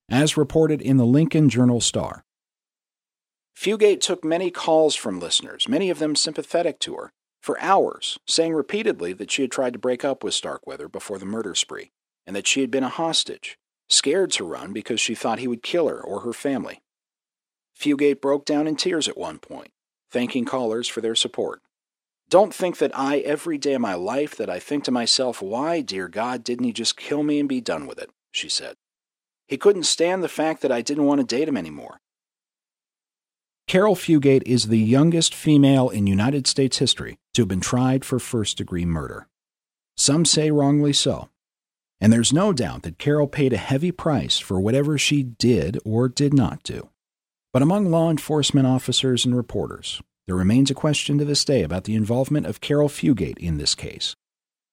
As 0.09 0.37
reported 0.37 0.81
in 0.81 0.97
the 0.97 1.05
Lincoln 1.05 1.49
Journal 1.49 1.81
Star, 1.81 2.23
Fugate 3.55 3.99
took 3.99 4.23
many 4.23 4.49
calls 4.49 4.95
from 4.95 5.19
listeners, 5.19 5.67
many 5.67 5.89
of 5.89 5.99
them 5.99 6.15
sympathetic 6.15 6.79
to 6.79 6.95
her, 6.95 7.11
for 7.41 7.59
hours, 7.59 8.17
saying 8.27 8.53
repeatedly 8.53 9.13
that 9.13 9.29
she 9.29 9.41
had 9.41 9.51
tried 9.51 9.73
to 9.73 9.79
break 9.79 10.05
up 10.05 10.23
with 10.23 10.33
Starkweather 10.33 10.87
before 10.87 11.17
the 11.19 11.25
murder 11.25 11.53
spree, 11.53 11.91
and 12.25 12.35
that 12.35 12.47
she 12.47 12.61
had 12.61 12.71
been 12.71 12.83
a 12.83 12.89
hostage, 12.89 13.57
scared 13.89 14.31
to 14.31 14.45
run 14.45 14.73
because 14.73 14.99
she 14.99 15.15
thought 15.15 15.39
he 15.39 15.47
would 15.47 15.63
kill 15.63 15.87
her 15.89 16.01
or 16.01 16.21
her 16.21 16.33
family. 16.33 16.81
Fugate 17.81 18.21
broke 18.21 18.45
down 18.45 18.67
in 18.67 18.75
tears 18.75 19.07
at 19.07 19.17
one 19.17 19.39
point, 19.39 19.71
thanking 20.11 20.45
callers 20.45 20.87
for 20.87 21.01
their 21.01 21.15
support. 21.15 21.61
Don't 22.29 22.53
think 22.53 22.77
that 22.77 22.97
I, 22.97 23.17
every 23.19 23.57
day 23.57 23.73
of 23.73 23.81
my 23.81 23.95
life, 23.95 24.35
that 24.37 24.51
I 24.51 24.59
think 24.59 24.83
to 24.83 24.91
myself, 24.91 25.41
why, 25.41 25.81
dear 25.81 26.07
God, 26.07 26.43
didn't 26.43 26.65
he 26.65 26.73
just 26.73 26.95
kill 26.95 27.23
me 27.23 27.39
and 27.39 27.49
be 27.49 27.59
done 27.59 27.87
with 27.87 27.97
it? 27.97 28.11
she 28.31 28.47
said. 28.47 28.75
He 29.47 29.57
couldn't 29.57 29.83
stand 29.83 30.23
the 30.23 30.29
fact 30.29 30.61
that 30.61 30.71
I 30.71 30.81
didn't 30.81 31.05
want 31.05 31.21
to 31.21 31.35
date 31.35 31.47
him 31.47 31.57
anymore. 31.57 31.99
Caril 33.67 33.95
Fugate 33.95 34.43
is 34.45 34.67
the 34.67 34.77
youngest 34.77 35.33
female 35.33 35.89
in 35.89 36.05
United 36.05 36.45
States 36.45 36.77
history 36.77 37.17
to 37.33 37.41
have 37.41 37.49
been 37.49 37.61
tried 37.61 38.05
for 38.05 38.19
first 38.19 38.57
degree 38.57 38.85
murder. 38.85 39.27
Some 39.97 40.23
say 40.23 40.51
wrongly 40.51 40.93
so. 40.93 41.29
And 41.99 42.13
there's 42.13 42.31
no 42.31 42.53
doubt 42.53 42.83
that 42.83 42.99
Caril 42.99 43.27
paid 43.27 43.53
a 43.53 43.57
heavy 43.57 43.91
price 43.91 44.37
for 44.37 44.59
whatever 44.59 44.97
she 44.97 45.23
did 45.23 45.79
or 45.83 46.07
did 46.07 46.33
not 46.33 46.63
do. 46.63 46.90
But 47.53 47.61
among 47.61 47.91
law 47.91 48.09
enforcement 48.09 48.65
officers 48.65 49.25
and 49.25 49.35
reporters, 49.35 50.01
there 50.25 50.35
remains 50.35 50.71
a 50.71 50.75
question 50.75 51.17
to 51.17 51.25
this 51.25 51.43
day 51.43 51.63
about 51.63 51.83
the 51.83 51.95
involvement 51.95 52.45
of 52.45 52.61
Caril 52.61 52.87
Fugate 52.87 53.37
in 53.39 53.57
this 53.57 53.75
case, 53.75 54.15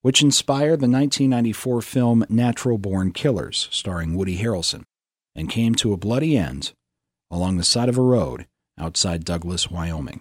which 0.03 0.23
inspired 0.23 0.79
the 0.79 0.89
1994 0.89 1.83
film 1.83 2.25
Natural 2.29 2.79
Born 2.79 3.11
Killers, 3.11 3.69
starring 3.73 4.15
Woody 4.15 4.39
Harrelson, 4.39 4.85
and 5.35 5.51
came 5.51 5.75
to 5.75 5.93
a 5.93 5.97
bloody 5.97 6.37
end 6.37 6.73
along 7.33 7.57
the 7.57 7.65
side 7.65 7.89
of 7.89 7.99
a 7.99 8.03
road 8.03 8.47
outside 8.79 9.25
Douglas, 9.25 9.69
Wyoming. 9.69 10.21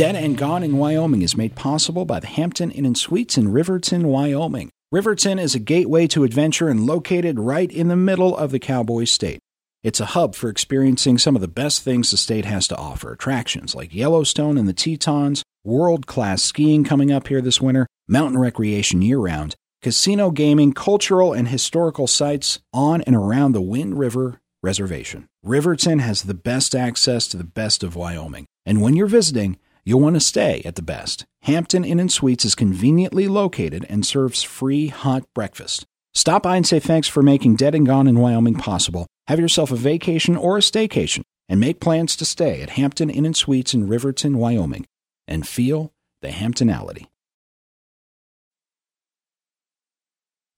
Dead 0.00 0.16
and 0.16 0.38
Gone 0.38 0.62
in 0.62 0.78
Wyoming 0.78 1.20
is 1.20 1.36
made 1.36 1.54
possible 1.54 2.06
by 2.06 2.20
the 2.20 2.26
Hampton 2.26 2.70
Inn 2.70 2.86
and 2.86 2.96
Suites 2.96 3.36
in 3.36 3.52
Riverton, 3.52 4.08
Wyoming. 4.08 4.70
Riverton 4.90 5.38
is 5.38 5.54
a 5.54 5.58
gateway 5.58 6.06
to 6.06 6.24
adventure 6.24 6.70
and 6.70 6.86
located 6.86 7.38
right 7.38 7.70
in 7.70 7.88
the 7.88 7.96
middle 7.96 8.34
of 8.34 8.50
the 8.50 8.58
cowboy 8.58 9.04
state. 9.04 9.40
It's 9.82 10.00
a 10.00 10.16
hub 10.16 10.34
for 10.34 10.48
experiencing 10.48 11.18
some 11.18 11.34
of 11.34 11.42
the 11.42 11.48
best 11.48 11.82
things 11.82 12.10
the 12.10 12.16
state 12.16 12.46
has 12.46 12.66
to 12.68 12.78
offer 12.78 13.12
attractions 13.12 13.74
like 13.74 13.94
Yellowstone 13.94 14.56
and 14.56 14.66
the 14.66 14.72
Tetons, 14.72 15.42
world 15.64 16.06
class 16.06 16.42
skiing 16.42 16.82
coming 16.82 17.12
up 17.12 17.28
here 17.28 17.42
this 17.42 17.60
winter, 17.60 17.86
mountain 18.08 18.38
recreation 18.38 19.02
year 19.02 19.18
round, 19.18 19.54
casino 19.82 20.30
gaming, 20.30 20.72
cultural 20.72 21.34
and 21.34 21.48
historical 21.48 22.06
sites 22.06 22.58
on 22.72 23.02
and 23.02 23.14
around 23.14 23.52
the 23.52 23.60
Wind 23.60 23.98
River 23.98 24.40
Reservation. 24.62 25.26
Riverton 25.42 25.98
has 25.98 26.22
the 26.22 26.32
best 26.32 26.74
access 26.74 27.28
to 27.28 27.36
the 27.36 27.44
best 27.44 27.82
of 27.82 27.96
Wyoming. 27.96 28.46
And 28.64 28.80
when 28.80 28.96
you're 28.96 29.06
visiting, 29.06 29.58
You'll 29.84 30.00
want 30.00 30.16
to 30.16 30.20
stay 30.20 30.62
at 30.64 30.74
the 30.74 30.82
best. 30.82 31.24
Hampton 31.42 31.84
Inn 31.84 32.00
and 32.00 32.12
Suites 32.12 32.44
is 32.44 32.54
conveniently 32.54 33.28
located 33.28 33.86
and 33.88 34.04
serves 34.04 34.42
free 34.42 34.88
hot 34.88 35.24
breakfast. 35.34 35.86
Stop 36.12 36.42
by 36.42 36.56
and 36.56 36.66
say 36.66 36.80
thanks 36.80 37.08
for 37.08 37.22
making 37.22 37.56
Dead 37.56 37.74
and 37.74 37.86
Gone 37.86 38.08
in 38.08 38.18
Wyoming 38.18 38.56
possible. 38.56 39.06
Have 39.28 39.38
yourself 39.38 39.70
a 39.70 39.76
vacation 39.76 40.36
or 40.36 40.56
a 40.56 40.60
staycation 40.60 41.22
and 41.48 41.60
make 41.60 41.80
plans 41.80 42.16
to 42.16 42.24
stay 42.24 42.62
at 42.62 42.70
Hampton 42.70 43.10
Inn 43.10 43.26
and 43.26 43.36
Suites 43.36 43.74
in 43.74 43.88
Riverton, 43.88 44.38
Wyoming 44.38 44.86
and 45.26 45.46
feel 45.46 45.92
the 46.20 46.28
Hamptonality. 46.28 47.06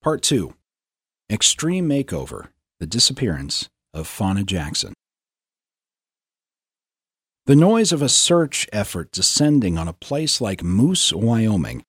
Part 0.02 0.22
2 0.22 0.54
Extreme 1.30 1.88
Makeover 1.88 2.48
The 2.80 2.86
Disappearance 2.86 3.68
of 3.94 4.08
Fauna 4.08 4.42
Jackson. 4.42 4.94
The 7.46 7.56
noise 7.56 7.90
of 7.90 8.02
a 8.02 8.08
search 8.08 8.68
effort 8.72 9.10
descending 9.10 9.76
on 9.76 9.88
a 9.88 9.92
place 9.92 10.40
like 10.40 10.62
Moose, 10.62 11.12
Wyoming, 11.12 11.84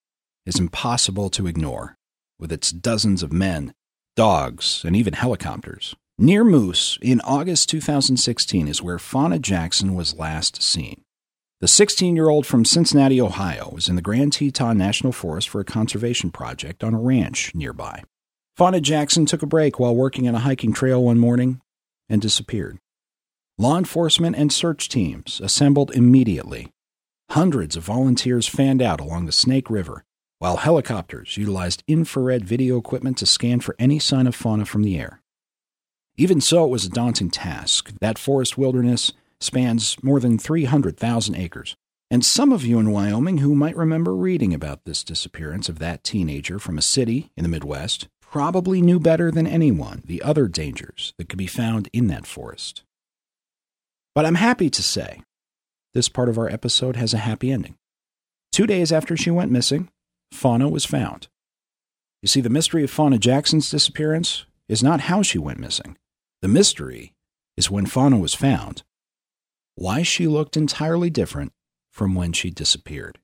is 0.47 0.59
impossible 0.59 1.29
to 1.29 1.45
ignore, 1.45 1.95
with 2.39 2.51
its 2.51 2.71
dozens 2.71 3.21
of 3.21 3.31
men, 3.31 3.71
dogs, 4.15 4.81
and 4.83 4.95
even 4.95 5.13
helicopters. 5.13 5.95
Near 6.17 6.43
Moose, 6.43 6.97
in 7.03 7.21
August 7.21 7.69
2016, 7.69 8.67
is 8.67 8.81
where 8.81 8.97
Fauna 8.97 9.37
Jackson 9.37 9.93
was 9.93 10.17
last 10.17 10.63
seen. 10.63 11.03
The 11.61 11.67
16 11.67 12.15
year 12.15 12.29
old 12.29 12.47
from 12.47 12.65
Cincinnati, 12.65 13.21
Ohio, 13.21 13.69
was 13.75 13.87
in 13.87 13.95
the 13.95 14.01
Grand 14.01 14.33
Teton 14.33 14.75
National 14.75 15.13
Forest 15.13 15.49
for 15.49 15.61
a 15.61 15.65
conservation 15.65 16.31
project 16.31 16.83
on 16.83 16.95
a 16.95 16.99
ranch 16.99 17.53
nearby. 17.53 18.01
Fauna 18.57 18.81
Jackson 18.81 19.27
took 19.27 19.43
a 19.43 19.47
break 19.47 19.79
while 19.79 19.95
working 19.95 20.27
on 20.27 20.33
a 20.33 20.39
hiking 20.39 20.73
trail 20.73 21.03
one 21.03 21.19
morning 21.19 21.61
and 22.09 22.23
disappeared. 22.23 22.79
Law 23.59 23.77
enforcement 23.77 24.35
and 24.35 24.51
search 24.51 24.89
teams 24.89 25.39
assembled 25.39 25.91
immediately. 25.91 26.71
Hundreds 27.29 27.75
of 27.75 27.83
volunteers 27.83 28.47
fanned 28.47 28.81
out 28.81 28.99
along 28.99 29.27
the 29.27 29.31
Snake 29.31 29.69
River, 29.69 30.03
while 30.39 30.57
helicopters 30.57 31.37
utilized 31.37 31.83
infrared 31.87 32.45
video 32.45 32.79
equipment 32.79 33.15
to 33.19 33.27
scan 33.27 33.59
for 33.59 33.75
any 33.77 33.99
sign 33.99 34.25
of 34.25 34.33
Fauna 34.33 34.65
from 34.65 34.81
the 34.81 34.97
air. 34.99 35.21
Even 36.17 36.41
so, 36.41 36.65
it 36.65 36.69
was 36.69 36.83
a 36.83 36.89
daunting 36.89 37.29
task. 37.29 37.93
That 38.01 38.17
forest 38.17 38.57
wilderness 38.57 39.13
spans 39.39 40.01
more 40.03 40.19
than 40.19 40.39
300,000 40.39 41.35
acres. 41.35 41.75
And 42.09 42.25
some 42.25 42.51
of 42.51 42.65
you 42.65 42.79
in 42.79 42.89
Wyoming 42.89 43.37
who 43.37 43.53
might 43.53 43.77
remember 43.77 44.15
reading 44.15 44.55
about 44.55 44.85
this 44.85 45.03
disappearance 45.03 45.69
of 45.69 45.77
that 45.77 46.03
teenager 46.03 46.57
from 46.57 46.79
a 46.79 46.83
city 46.83 47.29
in 47.37 47.43
the 47.43 47.49
Midwest 47.49 48.07
probably 48.19 48.81
knew 48.81 48.99
better 48.99 49.29
than 49.29 49.45
anyone 49.45 50.01
the 50.05 50.23
other 50.23 50.47
dangers 50.47 51.13
that 51.19 51.29
could 51.29 51.37
be 51.37 51.45
found 51.45 51.87
in 51.93 52.07
that 52.07 52.25
forest. 52.25 52.81
But 54.15 54.25
I'm 54.25 54.35
happy 54.35 54.69
to 54.69 54.83
say 54.83 55.21
this 55.93 56.09
part 56.09 56.29
of 56.29 56.37
our 56.37 56.49
episode 56.49 56.95
has 56.95 57.13
a 57.13 57.19
happy 57.19 57.51
ending. 57.51 57.75
Two 58.51 58.67
days 58.67 58.91
after 58.91 59.17
she 59.17 59.31
went 59.31 59.51
missing, 59.51 59.89
Fauna 60.31 60.69
was 60.69 60.85
found. 60.85 61.27
You 62.21 62.27
see, 62.27 62.41
the 62.41 62.49
mystery 62.49 62.83
of 62.83 62.91
Fauna 62.91 63.17
Jackson's 63.17 63.69
disappearance 63.69 64.45
is 64.67 64.83
not 64.83 65.01
how 65.01 65.21
she 65.21 65.37
went 65.39 65.59
missing. 65.59 65.97
The 66.41 66.47
mystery 66.47 67.13
is 67.57 67.71
when 67.71 67.85
Fauna 67.85 68.17
was 68.17 68.33
found, 68.33 68.83
why 69.75 70.03
she 70.03 70.27
looked 70.27 70.55
entirely 70.55 71.09
different 71.09 71.51
from 71.91 72.15
when 72.15 72.33
she 72.33 72.49
disappeared. 72.49 73.19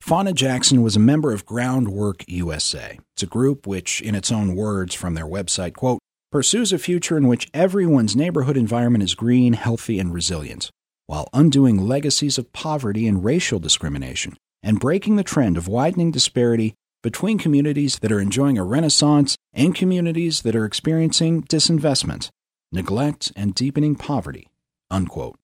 Fauna 0.00 0.32
Jackson 0.32 0.82
was 0.82 0.96
a 0.96 1.00
member 1.00 1.32
of 1.32 1.46
Groundwork 1.46 2.24
USA. 2.26 2.98
It's 3.14 3.22
a 3.22 3.26
group 3.26 3.66
which, 3.68 4.00
in 4.00 4.16
its 4.16 4.32
own 4.32 4.56
words 4.56 4.94
from 4.94 5.14
their 5.14 5.26
website, 5.26 5.74
quote, 5.74 6.00
pursues 6.32 6.72
a 6.72 6.78
future 6.78 7.18
in 7.18 7.28
which 7.28 7.50
everyone's 7.52 8.16
neighborhood 8.16 8.56
environment 8.56 9.04
is 9.04 9.14
green, 9.14 9.52
healthy, 9.52 10.00
and 10.00 10.14
resilient, 10.14 10.70
while 11.06 11.28
undoing 11.34 11.76
legacies 11.76 12.38
of 12.38 12.52
poverty 12.54 13.06
and 13.06 13.22
racial 13.22 13.58
discrimination, 13.58 14.34
and 14.62 14.80
breaking 14.80 15.16
the 15.16 15.22
trend 15.22 15.58
of 15.58 15.68
widening 15.68 16.10
disparity 16.10 16.74
between 17.02 17.36
communities 17.36 17.98
that 17.98 18.10
are 18.10 18.20
enjoying 18.20 18.56
a 18.56 18.64
renaissance 18.64 19.36
and 19.52 19.74
communities 19.74 20.40
that 20.40 20.56
are 20.56 20.64
experiencing 20.64 21.42
disinvestment, 21.42 22.30
neglect, 22.72 23.30
and 23.36 23.54
deepening 23.54 23.94
poverty. 23.94 24.48
Unquote. 24.90 25.38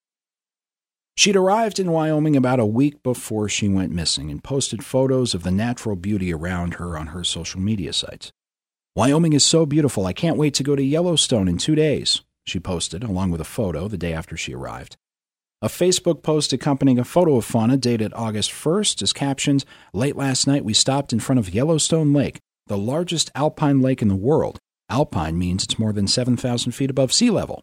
She'd 1.17 1.37
arrived 1.37 1.79
in 1.79 1.91
Wyoming 1.91 2.37
about 2.37 2.61
a 2.61 2.67
week 2.67 3.03
before 3.03 3.49
she 3.49 3.69
went 3.69 3.93
missing 3.93 4.31
and 4.31 4.43
posted 4.43 4.85
photos 4.85 5.35
of 5.35 5.43
the 5.43 5.51
natural 5.51 5.97
beauty 5.97 6.33
around 6.33 6.75
her 6.75 6.97
on 6.97 7.09
her 7.09 7.25
social 7.25 7.61
media 7.61 7.93
sites. 7.93 8.33
Wyoming 8.99 9.33
is 9.33 9.47
so 9.47 9.65
beautiful. 9.65 10.07
I 10.07 10.13
can't 10.13 10.37
wait 10.37 10.55
to 10.55 10.65
go 10.65 10.75
to 10.75 10.83
Yellowstone 10.83 11.47
in 11.47 11.57
two 11.57 11.77
days, 11.77 12.23
she 12.45 12.59
posted, 12.59 13.05
along 13.05 13.31
with 13.31 13.41
a 13.41 13.45
photo 13.45 13.87
the 13.87 13.97
day 13.97 14.13
after 14.13 14.37
she 14.37 14.57
arrived. 14.57 14.97
A 15.63 15.69
Facebook 15.69 16.25
post 16.25 16.53
accompanying 16.53 16.99
a 16.99 17.05
photo 17.05 17.37
of 17.37 17.45
Fauna 17.45 17.77
dated 17.77 18.13
August 18.17 18.51
1st 18.51 19.01
is 19.03 19.13
captioned 19.13 19.65
Late 19.93 20.17
last 20.17 20.49
night, 20.49 20.65
we 20.65 20.75
stopped 20.75 21.13
in 21.13 21.21
front 21.21 21.39
of 21.39 21.55
Yellowstone 21.55 22.13
Lake, 22.13 22.41
the 22.67 22.77
largest 22.77 23.31
alpine 23.37 23.81
lake 23.81 24.03
in 24.03 24.09
the 24.09 24.17
world. 24.17 24.59
Alpine 24.91 25.39
means 25.39 25.63
it's 25.63 25.79
more 25.79 25.93
than 25.93 26.09
7,000 26.09 26.73
feet 26.73 26.91
above 26.91 27.13
sea 27.13 27.31
level. 27.31 27.63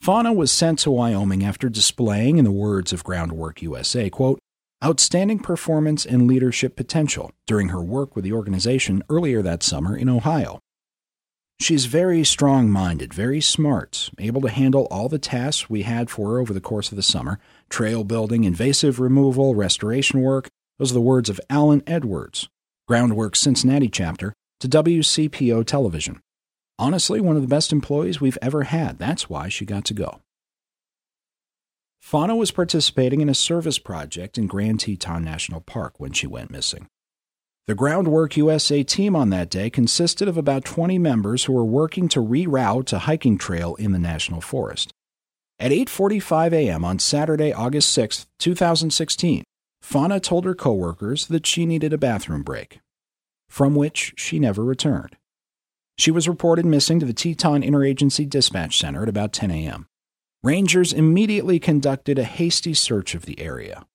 Fauna 0.00 0.32
was 0.32 0.52
sent 0.52 0.78
to 0.78 0.92
Wyoming 0.92 1.42
after 1.42 1.68
displaying, 1.68 2.38
in 2.38 2.44
the 2.44 2.52
words 2.52 2.92
of 2.92 3.02
Groundwork 3.02 3.60
USA, 3.60 4.08
quote, 4.08 4.38
outstanding 4.84 5.38
performance 5.38 6.04
and 6.04 6.26
leadership 6.26 6.76
potential 6.76 7.30
during 7.46 7.68
her 7.68 7.82
work 7.82 8.16
with 8.16 8.24
the 8.24 8.32
organization 8.32 9.02
earlier 9.08 9.42
that 9.42 9.62
summer 9.62 9.96
in 9.96 10.08
Ohio. 10.08 10.58
She's 11.60 11.84
very 11.84 12.24
strong 12.24 12.70
minded, 12.70 13.14
very 13.14 13.40
smart, 13.40 14.10
able 14.18 14.40
to 14.40 14.48
handle 14.48 14.88
all 14.90 15.08
the 15.08 15.18
tasks 15.18 15.70
we 15.70 15.82
had 15.82 16.10
for 16.10 16.30
her 16.30 16.40
over 16.40 16.52
the 16.52 16.60
course 16.60 16.90
of 16.90 16.96
the 16.96 17.02
summer 17.02 17.38
trail 17.70 18.02
building, 18.02 18.42
invasive 18.44 18.98
removal, 18.98 19.54
restoration 19.54 20.22
work. 20.22 20.48
Those 20.78 20.90
are 20.90 20.94
the 20.94 21.00
words 21.00 21.30
of 21.30 21.40
Alan 21.48 21.82
Edwards, 21.86 22.48
Groundwork 22.88 23.36
Cincinnati 23.36 23.88
chapter, 23.88 24.34
to 24.58 24.68
WCPO 24.68 25.64
television. 25.64 26.20
Honestly, 26.78 27.20
one 27.20 27.36
of 27.36 27.42
the 27.42 27.48
best 27.48 27.72
employees 27.72 28.20
we've 28.20 28.38
ever 28.42 28.64
had. 28.64 28.98
That's 28.98 29.30
why 29.30 29.48
she 29.48 29.64
got 29.64 29.84
to 29.84 29.94
go. 29.94 30.21
Fauna 32.02 32.36
was 32.36 32.50
participating 32.50 33.20
in 33.22 33.30
a 33.30 33.34
service 33.34 33.78
project 33.78 34.36
in 34.36 34.46
Grand 34.46 34.80
Teton 34.80 35.24
National 35.24 35.60
Park 35.60 35.98
when 35.98 36.12
she 36.12 36.26
went 36.26 36.50
missing. 36.50 36.88
The 37.66 37.76
Groundwork 37.76 38.36
USA 38.36 38.82
team 38.82 39.14
on 39.16 39.30
that 39.30 39.48
day 39.48 39.70
consisted 39.70 40.28
of 40.28 40.36
about 40.36 40.64
20 40.64 40.98
members 40.98 41.44
who 41.44 41.52
were 41.54 41.64
working 41.64 42.08
to 42.08 42.18
reroute 42.18 42.92
a 42.92 42.98
hiking 42.98 43.38
trail 43.38 43.76
in 43.76 43.92
the 43.92 44.00
national 44.00 44.40
forest. 44.40 44.92
At 45.60 45.70
8:45 45.70 46.52
a.m. 46.52 46.84
on 46.84 46.98
Saturday, 46.98 47.52
August 47.52 47.90
6, 47.92 48.26
2016, 48.40 49.44
Fauna 49.80 50.18
told 50.18 50.44
her 50.44 50.56
coworkers 50.56 51.28
that 51.28 51.46
she 51.46 51.64
needed 51.64 51.92
a 51.92 51.98
bathroom 51.98 52.42
break, 52.42 52.80
from 53.48 53.76
which 53.76 54.12
she 54.16 54.40
never 54.40 54.64
returned. 54.64 55.16
She 55.96 56.10
was 56.10 56.28
reported 56.28 56.66
missing 56.66 56.98
to 56.98 57.06
the 57.06 57.14
Teton 57.14 57.62
Interagency 57.62 58.28
Dispatch 58.28 58.76
Center 58.76 59.04
at 59.04 59.08
about 59.08 59.32
10 59.32 59.52
a.m. 59.52 59.86
Rangers 60.44 60.92
immediately 60.92 61.60
conducted 61.60 62.18
a 62.18 62.24
hasty 62.24 62.74
search 62.74 63.14
of 63.14 63.26
the 63.26 63.38
area. 63.38 63.86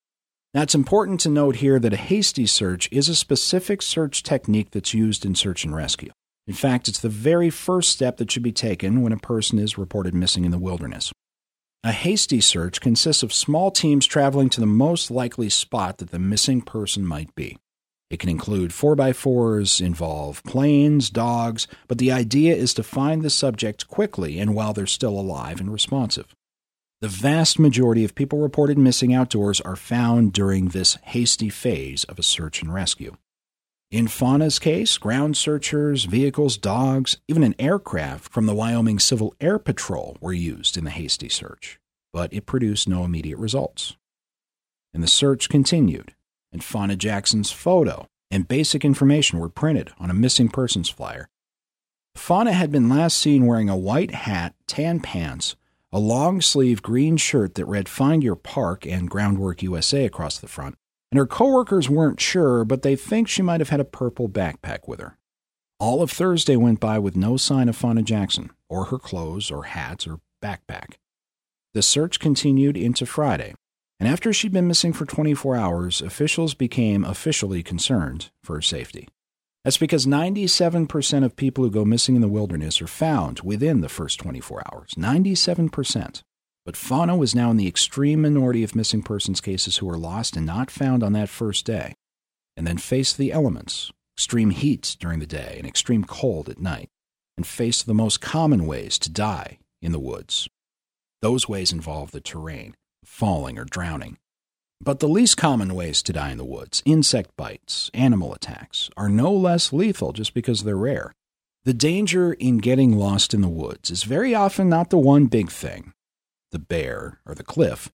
Now, 0.53 0.61
it's 0.61 0.75
important 0.75 1.19
to 1.21 1.29
note 1.29 1.57
here 1.57 1.77
that 1.77 1.91
a 1.91 1.97
hasty 1.97 2.45
search 2.45 2.87
is 2.89 3.09
a 3.09 3.15
specific 3.15 3.81
search 3.81 4.23
technique 4.23 4.71
that's 4.71 4.93
used 4.93 5.25
in 5.25 5.35
search 5.35 5.65
and 5.65 5.75
rescue. 5.75 6.09
In 6.47 6.53
fact, 6.53 6.87
it's 6.87 7.01
the 7.01 7.09
very 7.09 7.49
first 7.49 7.89
step 7.89 8.15
that 8.15 8.31
should 8.31 8.43
be 8.43 8.53
taken 8.53 9.01
when 9.01 9.11
a 9.11 9.17
person 9.17 9.59
is 9.59 9.77
reported 9.77 10.13
missing 10.13 10.45
in 10.45 10.51
the 10.51 10.57
wilderness. 10.57 11.11
A 11.83 11.91
hasty 11.91 12.39
search 12.39 12.79
consists 12.79 13.23
of 13.23 13.33
small 13.33 13.69
teams 13.69 14.05
traveling 14.05 14.49
to 14.51 14.61
the 14.61 14.65
most 14.65 15.11
likely 15.11 15.49
spot 15.49 15.97
that 15.97 16.11
the 16.11 16.19
missing 16.19 16.61
person 16.61 17.05
might 17.05 17.35
be. 17.35 17.57
It 18.09 18.19
can 18.19 18.29
include 18.29 18.71
4x4s, 18.71 19.85
involve 19.85 20.41
planes, 20.45 21.09
dogs, 21.09 21.67
but 21.89 21.97
the 21.97 22.13
idea 22.13 22.55
is 22.55 22.73
to 22.75 22.83
find 22.83 23.21
the 23.21 23.29
subject 23.29 23.89
quickly 23.89 24.39
and 24.39 24.55
while 24.55 24.71
they're 24.71 24.87
still 24.87 25.19
alive 25.19 25.59
and 25.59 25.73
responsive. 25.73 26.33
The 26.99 27.07
vast 27.07 27.59
majority 27.59 28.03
of 28.03 28.15
people 28.15 28.39
reported 28.39 28.75
missing 28.75 29.13
outdoors 29.13 29.61
are 29.61 29.75
found 29.75 30.33
during 30.33 30.69
this 30.69 30.97
hasty 31.03 31.47
phase 31.47 32.03
of 32.05 32.17
a 32.17 32.23
search 32.23 32.63
and 32.63 32.73
rescue. 32.73 33.17
In 33.91 34.07
Fauna's 34.07 34.57
case, 34.57 34.97
ground 34.97 35.37
searchers, 35.37 36.05
vehicles, 36.05 36.57
dogs, 36.57 37.17
even 37.27 37.43
an 37.43 37.53
aircraft 37.59 38.33
from 38.33 38.47
the 38.47 38.55
Wyoming 38.55 38.97
Civil 38.97 39.35
Air 39.39 39.59
Patrol 39.59 40.17
were 40.19 40.33
used 40.33 40.75
in 40.75 40.85
the 40.85 40.89
hasty 40.89 41.29
search, 41.29 41.79
but 42.11 42.33
it 42.33 42.47
produced 42.47 42.89
no 42.89 43.03
immediate 43.03 43.37
results. 43.37 43.95
And 44.91 45.03
the 45.03 45.07
search 45.07 45.49
continued, 45.49 46.15
and 46.51 46.63
Fauna 46.63 46.95
Jackson's 46.95 47.51
photo 47.51 48.07
and 48.31 48.47
basic 48.47 48.83
information 48.83 49.37
were 49.37 49.49
printed 49.49 49.91
on 49.99 50.09
a 50.09 50.15
missing 50.15 50.49
persons 50.49 50.89
flyer. 50.89 51.29
Fauna 52.15 52.53
had 52.53 52.71
been 52.71 52.89
last 52.89 53.19
seen 53.19 53.45
wearing 53.45 53.69
a 53.69 53.77
white 53.77 54.15
hat, 54.15 54.55
tan 54.65 54.99
pants, 54.99 55.55
a 55.91 55.99
long 55.99 56.41
sleeve 56.41 56.81
green 56.81 57.15
shirt 57.15 57.55
that 57.55 57.65
read 57.65 57.87
Find 57.87 58.21
Your 58.21 58.35
Park 58.35 58.85
and 58.85 59.09
Groundwork 59.09 59.63
USA 59.63 60.05
across 60.05 60.37
the 60.37 60.47
front, 60.47 60.75
and 61.11 61.17
her 61.17 61.25
coworkers 61.25 61.89
weren't 61.89 62.19
sure, 62.19 62.65
but 62.65 62.81
they 62.81 62.95
think 62.95 63.27
she 63.27 63.41
might 63.41 63.61
have 63.61 63.69
had 63.69 63.79
a 63.79 63.85
purple 63.85 64.27
backpack 64.27 64.87
with 64.87 64.99
her. 64.99 65.17
All 65.79 66.01
of 66.01 66.11
Thursday 66.11 66.57
went 66.57 66.81
by 66.81 66.99
with 66.99 67.15
no 67.15 67.37
sign 67.37 67.69
of 67.69 67.75
Fauna 67.75 68.01
Jackson, 68.01 68.51
or 68.67 68.85
her 68.85 68.99
clothes, 68.99 69.49
or 69.49 69.63
hats, 69.63 70.05
or 70.05 70.19
backpack. 70.43 70.95
The 71.73 71.81
search 71.81 72.19
continued 72.19 72.75
into 72.75 73.05
Friday, 73.05 73.53
and 73.99 74.09
after 74.09 74.33
she'd 74.33 74.51
been 74.51 74.67
missing 74.67 74.91
for 74.91 75.05
24 75.05 75.55
hours, 75.55 76.01
officials 76.01 76.53
became 76.53 77.05
officially 77.05 77.63
concerned 77.63 78.29
for 78.43 78.55
her 78.55 78.61
safety. 78.61 79.07
That's 79.67 79.75
because 79.75 80.05
97% 80.05 81.25
of 81.25 81.35
people 81.35 81.65
who 81.65 81.69
go 81.69 81.83
missing 81.83 82.15
in 82.15 82.21
the 82.21 82.29
wilderness 82.29 82.81
are 82.81 82.87
found 82.87 83.41
within 83.41 83.81
the 83.81 83.89
first 83.89 84.17
24 84.17 84.63
hours. 84.71 84.93
97%. 84.93 86.23
But 86.65 86.77
Fauna 86.77 87.17
was 87.17 87.35
now 87.35 87.51
in 87.51 87.57
the 87.57 87.67
extreme 87.67 88.21
minority 88.21 88.63
of 88.63 88.77
missing 88.77 89.03
persons 89.03 89.41
cases 89.41 89.75
who 89.75 89.85
were 89.85 89.97
lost 89.97 90.37
and 90.37 90.45
not 90.45 90.71
found 90.71 91.03
on 91.03 91.11
that 91.11 91.27
first 91.27 91.65
day, 91.65 91.95
and 92.55 92.65
then 92.65 92.77
faced 92.77 93.17
the 93.17 93.33
elements 93.33 93.91
extreme 94.15 94.51
heat 94.51 94.95
during 95.01 95.19
the 95.19 95.27
day 95.27 95.55
and 95.57 95.67
extreme 95.67 96.05
cold 96.05 96.47
at 96.47 96.59
night, 96.61 96.87
and 97.35 97.45
faced 97.45 97.85
the 97.85 97.93
most 97.93 98.21
common 98.21 98.67
ways 98.67 98.97
to 98.99 99.11
die 99.11 99.59
in 99.81 99.91
the 99.91 99.99
woods. 99.99 100.47
Those 101.21 101.49
ways 101.49 101.73
involve 101.73 102.11
the 102.11 102.21
terrain, 102.21 102.73
falling 103.03 103.59
or 103.59 103.65
drowning. 103.65 104.17
But 104.79 104.99
the 104.99 105.07
least 105.07 105.37
common 105.37 105.73
ways 105.73 106.01
to 106.03 106.13
die 106.13 106.31
in 106.31 106.37
the 106.37 106.45
woods, 106.45 106.83
insect 106.85 107.31
bites, 107.35 107.89
animal 107.93 108.33
attacks, 108.33 108.89
are 108.95 109.09
no 109.09 109.33
less 109.33 109.73
lethal 109.73 110.13
just 110.13 110.33
because 110.33 110.63
they're 110.63 110.77
rare. 110.77 111.13
The 111.65 111.73
danger 111.73 112.33
in 112.33 112.59
getting 112.59 112.97
lost 112.97 113.33
in 113.33 113.41
the 113.41 113.49
woods 113.49 113.91
is 113.91 114.03
very 114.03 114.33
often 114.33 114.69
not 114.69 114.89
the 114.89 114.97
one 114.97 115.25
big 115.25 115.51
thing, 115.51 115.93
the 116.51 116.59
bear 116.59 117.19
or 117.25 117.35
the 117.35 117.43
cliff, 117.43 117.91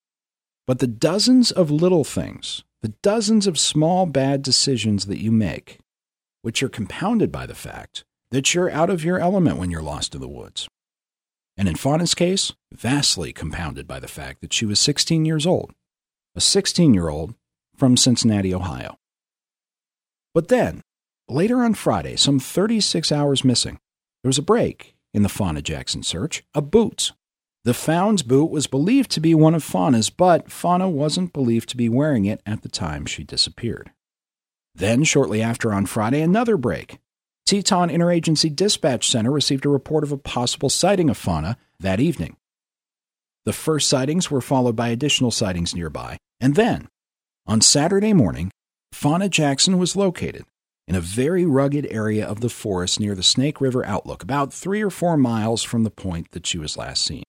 but 0.67 0.79
the 0.79 0.87
dozens 0.87 1.51
of 1.51 1.71
little 1.71 2.03
things, 2.03 2.63
the 2.81 2.93
dozens 3.01 3.47
of 3.47 3.57
small 3.57 4.05
bad 4.05 4.43
decisions 4.43 5.07
that 5.07 5.21
you 5.21 5.31
make, 5.31 5.79
which 6.41 6.61
are 6.61 6.69
compounded 6.69 7.31
by 7.31 7.45
the 7.45 7.55
fact 7.55 8.03
that 8.31 8.53
you're 8.53 8.69
out 8.69 8.89
of 8.89 9.03
your 9.03 9.19
element 9.19 9.57
when 9.57 9.71
you're 9.71 9.81
lost 9.81 10.13
in 10.13 10.21
the 10.21 10.27
woods 10.27 10.67
and 11.57 11.67
in 11.67 11.75
Fauna's 11.75 12.15
case, 12.15 12.53
vastly 12.73 13.31
compounded 13.31 13.87
by 13.87 13.99
the 13.99 14.07
fact 14.07 14.41
that 14.41 14.53
she 14.53 14.65
was 14.65 14.79
16 14.79 15.25
years 15.25 15.45
old, 15.45 15.71
a 16.35 16.41
16 16.41 16.93
year 16.93 17.09
old 17.09 17.35
from 17.75 17.97
Cincinnati, 17.97 18.53
Ohio. 18.53 18.97
But 20.33 20.47
then, 20.47 20.81
later 21.27 21.63
on 21.63 21.73
Friday, 21.73 22.15
some 22.15 22.39
36 22.39 23.11
hours 23.11 23.43
missing, 23.43 23.79
there 24.23 24.29
was 24.29 24.37
a 24.37 24.43
break 24.43 24.95
in 25.13 25.23
the 25.23 25.29
Fauna 25.29 25.61
Jackson 25.61 26.03
search, 26.03 26.43
a 26.53 26.61
boot. 26.61 27.11
The 27.65 27.73
found 27.73 28.27
boot 28.27 28.51
was 28.51 28.67
believed 28.67 29.09
to 29.11 29.21
be 29.21 29.33
one 29.33 29.55
of 29.55 29.63
Fauna's, 29.63 30.09
but 30.09 30.51
Fauna 30.51 30.89
wasn't 30.89 31.33
believed 31.33 31.69
to 31.69 31.77
be 31.77 31.87
wearing 31.87 32.25
it 32.25 32.41
at 32.45 32.61
the 32.61 32.69
time 32.69 33.05
she 33.05 33.23
disappeared. 33.23 33.91
Then, 34.75 35.03
shortly 35.03 35.41
after 35.41 35.71
on 35.71 35.85
Friday, 35.85 36.21
another 36.21 36.57
break. 36.57 36.99
Teton 37.45 37.89
Interagency 37.89 38.53
Dispatch 38.53 39.07
Center 39.07 39.31
received 39.31 39.65
a 39.65 39.69
report 39.69 40.03
of 40.03 40.11
a 40.11 40.17
possible 40.17 40.69
sighting 40.69 41.09
of 41.09 41.17
Fauna 41.17 41.57
that 41.79 41.99
evening. 41.99 42.37
The 43.45 43.53
first 43.53 43.89
sightings 43.89 44.31
were 44.31 44.41
followed 44.41 44.75
by 44.75 44.89
additional 44.89 45.31
sightings 45.31 45.75
nearby, 45.75 46.17
and 46.39 46.55
then, 46.55 46.87
on 47.45 47.61
Saturday 47.61 48.13
morning, 48.13 48.51
Fauna 48.91 49.29
Jackson 49.29 49.77
was 49.77 49.95
located 49.95 50.45
in 50.87 50.95
a 50.95 51.01
very 51.01 51.45
rugged 51.45 51.87
area 51.89 52.25
of 52.25 52.41
the 52.41 52.49
forest 52.49 52.99
near 52.99 53.15
the 53.15 53.23
Snake 53.23 53.59
River 53.59 53.85
Outlook, 53.85 54.23
about 54.23 54.53
three 54.53 54.81
or 54.81 54.89
four 54.89 55.17
miles 55.17 55.63
from 55.63 55.83
the 55.83 55.89
point 55.89 56.31
that 56.31 56.45
she 56.45 56.57
was 56.57 56.77
last 56.77 57.03
seen. 57.03 57.23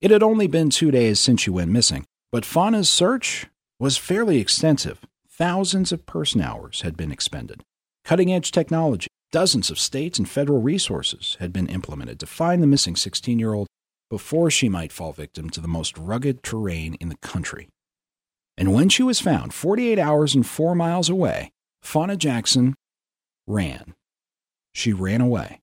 It 0.00 0.10
had 0.10 0.22
only 0.22 0.46
been 0.46 0.70
two 0.70 0.90
days 0.90 1.20
since 1.20 1.42
she 1.42 1.50
went 1.50 1.70
missing, 1.70 2.04
but 2.30 2.44
Fauna's 2.44 2.88
search 2.88 3.46
was 3.78 3.96
fairly 3.96 4.40
extensive. 4.40 5.00
Thousands 5.28 5.92
of 5.92 6.06
person 6.06 6.40
hours 6.40 6.82
had 6.82 6.96
been 6.96 7.12
expended. 7.12 7.62
Cutting 8.04 8.32
edge 8.32 8.52
technology, 8.52 9.08
Dozens 9.32 9.70
of 9.70 9.78
state 9.78 10.18
and 10.18 10.28
federal 10.28 10.60
resources 10.60 11.38
had 11.40 11.54
been 11.54 11.66
implemented 11.68 12.20
to 12.20 12.26
find 12.26 12.62
the 12.62 12.66
missing 12.66 12.94
16 12.94 13.38
year 13.38 13.54
old 13.54 13.66
before 14.12 14.50
she 14.50 14.68
might 14.68 14.92
fall 14.92 15.10
victim 15.10 15.48
to 15.48 15.58
the 15.58 15.66
most 15.66 15.96
rugged 15.96 16.42
terrain 16.42 16.92
in 17.00 17.08
the 17.08 17.16
country. 17.22 17.70
And 18.58 18.74
when 18.74 18.90
she 18.90 19.02
was 19.02 19.20
found 19.20 19.54
48 19.54 19.98
hours 19.98 20.34
and 20.34 20.46
four 20.46 20.74
miles 20.74 21.08
away, 21.08 21.50
Fauna 21.80 22.18
Jackson 22.18 22.74
ran. 23.46 23.94
She 24.74 24.92
ran 24.92 25.22
away. 25.22 25.60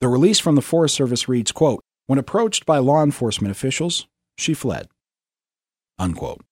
The 0.00 0.06
release 0.06 0.38
from 0.38 0.54
the 0.54 0.62
Forest 0.62 0.94
Service 0.94 1.28
reads, 1.28 1.50
quote, 1.50 1.80
When 2.06 2.20
approached 2.20 2.66
by 2.66 2.78
law 2.78 3.02
enforcement 3.02 3.50
officials, 3.50 4.06
she 4.38 4.54
fled. 4.54 4.86
Unquote. 5.98 6.44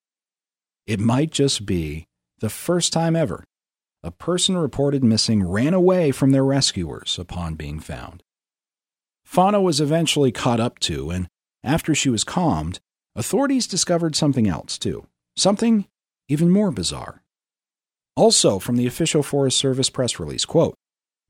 It 0.84 0.98
might 0.98 1.30
just 1.30 1.64
be 1.64 2.08
the 2.40 2.50
first 2.50 2.92
time 2.92 3.14
ever 3.14 3.44
a 4.02 4.10
person 4.10 4.56
reported 4.56 5.04
missing 5.04 5.48
ran 5.48 5.74
away 5.74 6.10
from 6.10 6.32
their 6.32 6.44
rescuers 6.44 7.20
upon 7.20 7.54
being 7.54 7.78
found. 7.78 8.24
Fauna 9.30 9.60
was 9.60 9.80
eventually 9.80 10.32
caught 10.32 10.58
up 10.58 10.80
to, 10.80 11.10
and 11.10 11.28
after 11.62 11.94
she 11.94 12.10
was 12.10 12.24
calmed, 12.24 12.80
authorities 13.14 13.68
discovered 13.68 14.16
something 14.16 14.48
else, 14.48 14.76
too. 14.76 15.06
Something 15.36 15.86
even 16.28 16.50
more 16.50 16.72
bizarre. 16.72 17.22
Also, 18.16 18.58
from 18.58 18.74
the 18.74 18.88
official 18.88 19.22
Forest 19.22 19.56
Service 19.56 19.88
press 19.88 20.18
release, 20.18 20.44
quote, 20.44 20.74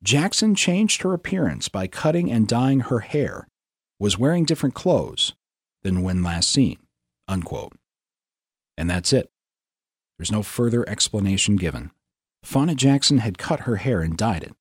Jackson 0.03 0.55
changed 0.55 1.03
her 1.03 1.13
appearance 1.13 1.69
by 1.69 1.87
cutting 1.87 2.31
and 2.33 2.49
dyeing 2.49 2.81
her 2.81 3.01
hair, 3.01 3.47
was 3.99 4.19
wearing 4.19 4.47
different 4.47 4.75
clothes 4.75 5.35
than 5.83 6.03
when 6.03 6.23
last 6.23 6.51
seen, 6.51 6.79
unquote. 7.29 7.75
And 8.79 8.89
that's 8.89 9.13
it. 9.13 9.29
There's 10.17 10.33
no 10.33 10.43
further 10.43 10.89
explanation 10.89 11.57
given. 11.57 11.91
Fauna 12.43 12.75
Jackson 12.75 13.19
had 13.19 13.37
cut 13.37 13.61
her 13.61 13.77
hair 13.77 14.01
and 14.01 14.17
dyed 14.17 14.43
it, 14.43 14.55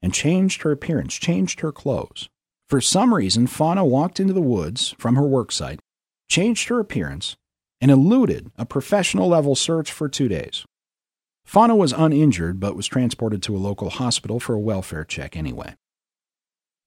and 0.00 0.14
changed 0.14 0.62
her 0.62 0.70
appearance, 0.70 1.14
changed 1.14 1.62
her 1.62 1.72
clothes. 1.72 2.28
For 2.68 2.80
some 2.80 3.14
reason, 3.14 3.46
Fauna 3.46 3.84
walked 3.84 4.18
into 4.18 4.32
the 4.32 4.42
woods 4.42 4.94
from 4.98 5.14
her 5.14 5.22
worksite, 5.22 5.78
changed 6.28 6.68
her 6.68 6.80
appearance, 6.80 7.36
and 7.80 7.90
eluded 7.90 8.50
a 8.56 8.66
professional 8.66 9.28
level 9.28 9.54
search 9.54 9.92
for 9.92 10.08
two 10.08 10.28
days. 10.28 10.64
Fauna 11.44 11.76
was 11.76 11.92
uninjured 11.92 12.58
but 12.58 12.74
was 12.74 12.88
transported 12.88 13.42
to 13.44 13.56
a 13.56 13.58
local 13.58 13.90
hospital 13.90 14.40
for 14.40 14.54
a 14.54 14.60
welfare 14.60 15.04
check 15.04 15.36
anyway. 15.36 15.74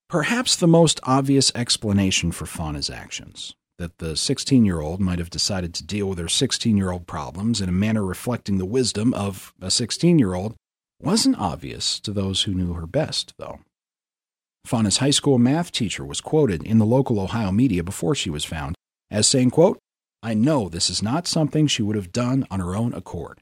Perhaps 0.10 0.58
the 0.58 0.68
most 0.68 1.00
obvious 1.04 1.52
explanation 1.56 2.32
for 2.32 2.46
Fauna's 2.46 2.90
actions 2.90 3.56
that 3.78 4.00
the 4.00 4.18
16 4.18 4.66
year 4.66 4.82
old 4.82 5.00
might 5.00 5.20
have 5.20 5.30
decided 5.30 5.74
to 5.74 5.86
deal 5.86 6.10
with 6.10 6.20
her 6.20 6.28
16 6.28 6.76
year 6.76 6.92
old 6.92 7.08
problems 7.08 7.62
in 7.62 7.70
a 7.70 7.72
manner 7.72 8.04
reflecting 8.04 8.58
the 8.58 8.66
wisdom 8.66 9.14
of 9.14 9.54
a 9.62 9.72
16 9.72 10.20
year 10.20 10.34
old 10.34 10.56
wasn't 11.00 11.40
obvious 11.40 12.00
to 12.02 12.12
those 12.12 12.44
who 12.44 12.54
knew 12.54 12.74
her 12.74 12.86
best, 12.86 13.34
though. 13.38 13.60
Fauna's 14.66 14.98
high 14.98 15.10
school 15.10 15.38
math 15.38 15.72
teacher 15.72 16.06
was 16.06 16.22
quoted 16.22 16.64
in 16.64 16.78
the 16.78 16.86
local 16.86 17.20
Ohio 17.20 17.52
media 17.52 17.84
before 17.84 18.16
she 18.16 18.30
was 18.30 18.46
found 18.46 18.76
as 19.10 19.28
saying, 19.28 19.52
quote, 19.52 19.80
I 20.22 20.34
know 20.34 20.70
this 20.70 20.90
is 20.90 21.02
not 21.02 21.28
something 21.28 21.68
she 21.68 21.82
would 21.82 21.96
have 21.96 22.12
done 22.12 22.46
on 22.52 22.60
her 22.60 22.76
own 22.76 22.94
accord. 22.94 23.40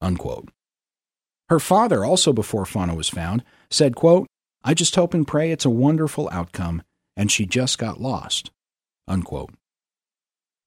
Unquote. 0.00 0.48
Her 1.48 1.60
father, 1.60 2.04
also 2.04 2.32
before 2.32 2.64
Fauna 2.64 2.94
was 2.94 3.08
found, 3.08 3.42
said, 3.70 3.96
quote, 3.96 4.28
I 4.62 4.74
just 4.74 4.94
hope 4.94 5.14
and 5.14 5.26
pray 5.26 5.50
it's 5.50 5.64
a 5.64 5.70
wonderful 5.70 6.28
outcome 6.30 6.82
and 7.16 7.30
she 7.30 7.44
just 7.46 7.78
got 7.78 8.00
lost. 8.00 8.50
Unquote. 9.08 9.52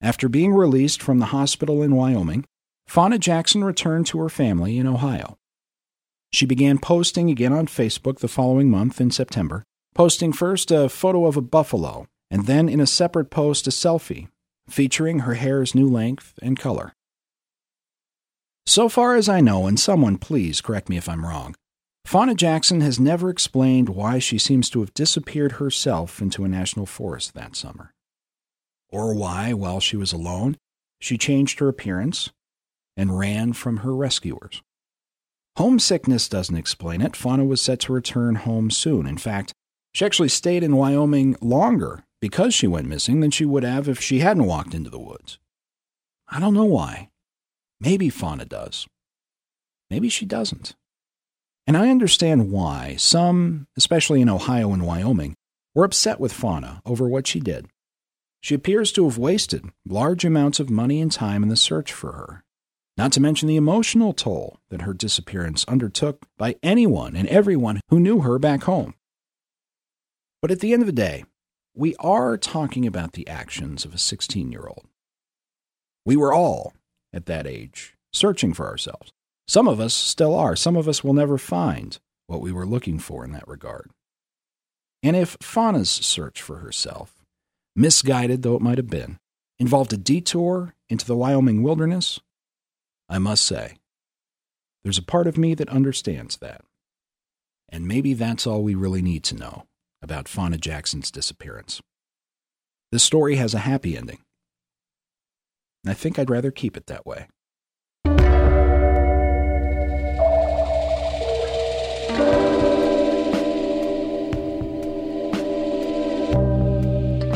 After 0.02 0.28
being 0.28 0.54
released 0.54 1.02
from 1.02 1.20
the 1.20 1.28
hospital 1.28 1.82
in 1.82 1.96
Wyoming, 1.96 2.46
Fauna 2.86 3.18
Jackson 3.18 3.64
returned 3.64 4.06
to 4.08 4.20
her 4.20 4.30
family 4.30 4.78
in 4.78 4.86
Ohio. 4.86 5.38
She 6.34 6.46
began 6.46 6.80
posting 6.80 7.30
again 7.30 7.54
on 7.54 7.68
Facebook 7.68 8.20
the 8.20 8.28
following 8.28 8.70
month 8.70 9.00
in 9.00 9.12
September, 9.12 9.64
posting 9.94 10.34
first 10.34 10.72
a 10.72 10.90
photo 10.90 11.26
of 11.26 11.38
a 11.38 11.42
buffalo 11.42 12.08
and 12.32 12.46
then 12.48 12.68
in 12.68 12.80
a 12.80 12.88
separate 12.88 13.30
post 13.30 13.68
a 13.68 13.70
selfie 13.70 14.28
featuring 14.68 15.20
her 15.20 15.36
hair's 15.36 15.76
new 15.76 15.88
length 15.88 16.40
and 16.42 16.58
color. 16.58 16.94
So 18.66 18.88
far 18.88 19.16
as 19.16 19.28
I 19.28 19.42
know, 19.42 19.68
and 19.68 19.80
someone 19.80 20.18
please 20.18 20.62
correct 20.62 20.90
me 20.90 20.98
if 20.98 21.10
I'm 21.10 21.26
wrong, 21.26 21.56
Fauna 22.06 22.36
Jackson 22.36 22.82
has 22.82 23.00
never 23.00 23.30
explained 23.30 23.90
why 23.90 24.20
she 24.20 24.38
seems 24.38 24.70
to 24.70 24.80
have 24.80 24.94
disappeared 24.94 25.54
herself 25.54 26.22
into 26.22 26.44
a 26.44 26.50
national 26.50 26.86
forest 26.86 27.34
that 27.34 27.56
summer. 27.56 27.94
Or 28.90 29.14
why, 29.14 29.54
while 29.54 29.80
she 29.80 29.98
was 29.98 30.14
alone, 30.14 30.58
she 31.00 31.18
changed 31.18 31.60
her 31.60 31.68
appearance 31.68 32.30
and 32.96 33.18
ran 33.18 33.54
from 33.54 33.78
her 33.78 33.96
rescuers. 33.96 34.62
Homesickness 35.58 36.28
doesn't 36.28 36.56
explain 36.56 37.02
it. 37.02 37.16
Fauna 37.16 37.46
was 37.46 37.62
set 37.62 37.80
to 37.82 37.94
return 37.94 38.36
home 38.36 38.72
soon. 38.72 39.06
In 39.06 39.18
fact, 39.18 39.54
she 39.94 40.06
actually 40.06 40.30
stayed 40.30 40.64
in 40.64 40.76
Wyoming 40.76 41.36
longer 41.42 42.04
because 42.20 42.54
she 42.54 42.68
went 42.68 42.88
missing 42.88 43.20
than 43.20 43.32
she 43.32 43.46
would 43.46 43.64
have 43.64 43.88
if 43.88 44.00
she 44.02 44.20
hadn't 44.20 44.46
walked 44.46 44.74
into 44.74 44.90
the 44.90 45.00
woods. 45.00 45.40
I 46.28 46.40
don't 46.40 46.54
know 46.54 46.66
why. 46.66 47.10
Maybe 47.80 48.10
Fauna 48.10 48.46
does. 48.46 48.88
Maybe 49.90 50.10
she 50.10 50.26
doesn't. 50.26 50.76
And 51.68 51.78
I 51.78 51.90
understand 51.90 52.52
why 52.52 52.96
some, 52.98 53.68
especially 53.78 54.22
in 54.22 54.30
Ohio 54.30 54.74
and 54.74 54.86
Wyoming, 54.86 55.36
were 55.76 55.86
upset 55.86 56.20
with 56.20 56.34
Fauna 56.34 56.82
over 56.86 57.08
what 57.08 57.28
she 57.28 57.40
did. 57.40 57.68
She 58.42 58.56
appears 58.56 58.92
to 58.94 59.06
have 59.06 59.18
wasted 59.18 59.66
large 59.88 60.26
amounts 60.26 60.60
of 60.60 60.70
money 60.70 61.00
and 61.00 61.12
time 61.12 61.44
in 61.44 61.50
the 61.50 61.56
search 61.56 61.94
for 61.94 62.12
her, 62.14 62.44
not 62.98 63.12
to 63.14 63.22
mention 63.22 63.48
the 63.48 63.56
emotional 63.56 64.12
toll 64.12 64.60
that 64.70 64.82
her 64.82 64.94
disappearance 64.94 65.64
undertook 65.68 66.26
by 66.38 66.56
anyone 66.62 67.16
and 67.16 67.28
everyone 67.30 67.80
who 67.90 68.00
knew 68.00 68.22
her 68.22 68.40
back 68.40 68.64
home. 68.64 68.96
But 70.44 70.52
at 70.52 70.60
the 70.60 70.74
end 70.74 70.82
of 70.82 70.88
the 70.88 70.92
day, 70.92 71.24
we 71.74 71.96
are 72.00 72.36
talking 72.36 72.86
about 72.86 73.14
the 73.14 73.26
actions 73.30 73.86
of 73.86 73.94
a 73.94 73.98
16 73.98 74.52
year 74.52 74.68
old. 74.68 74.86
We 76.06 76.18
were 76.18 76.34
all, 76.34 76.74
at 77.14 77.28
that 77.28 77.48
age, 77.48 77.96
searching 78.12 78.54
for 78.54 78.68
ourselves. 78.68 79.14
Some 79.48 79.70
of 79.70 79.80
us 79.80 79.94
still 79.94 80.36
are. 80.36 80.58
Some 80.58 80.76
of 80.76 80.90
us 80.90 81.02
will 81.02 81.14
never 81.14 81.38
find 81.38 81.98
what 82.28 82.42
we 82.42 82.52
were 82.52 82.66
looking 82.66 83.00
for 83.00 83.24
in 83.24 83.32
that 83.32 83.48
regard. 83.48 83.92
And 85.02 85.16
if 85.16 85.38
Fauna's 85.42 85.90
search 85.90 86.42
for 86.42 86.58
herself, 86.58 87.24
misguided 87.74 88.42
though 88.42 88.58
it 88.58 88.62
might 88.62 88.78
have 88.78 88.90
been, 88.90 89.20
involved 89.60 89.94
a 89.94 89.98
detour 89.98 90.76
into 90.90 91.06
the 91.06 91.16
Wyoming 91.16 91.64
wilderness, 91.64 92.20
I 93.08 93.18
must 93.18 93.46
say, 93.46 93.78
there's 94.84 94.98
a 94.98 95.04
part 95.04 95.26
of 95.26 95.38
me 95.38 95.56
that 95.56 95.70
understands 95.70 96.36
that. 96.40 96.66
And 97.70 97.88
maybe 97.88 98.14
that's 98.14 98.46
all 98.46 98.62
we 98.62 98.76
really 98.76 99.02
need 99.02 99.24
to 99.24 99.36
know 99.36 99.68
about 100.04 100.28
Fauna 100.28 100.58
Jackson's 100.58 101.10
disappearance. 101.10 101.82
This 102.92 103.04
story 103.04 103.38
has 103.38 103.54
a 103.54 103.60
happy 103.60 103.98
ending. 103.98 104.20
And 105.84 105.92
I 105.92 105.94
think 105.94 106.20
I'd 106.20 106.30
rather 106.30 106.52
keep 106.52 106.78
it 106.78 106.88
that 106.88 107.06
way. 107.06 107.28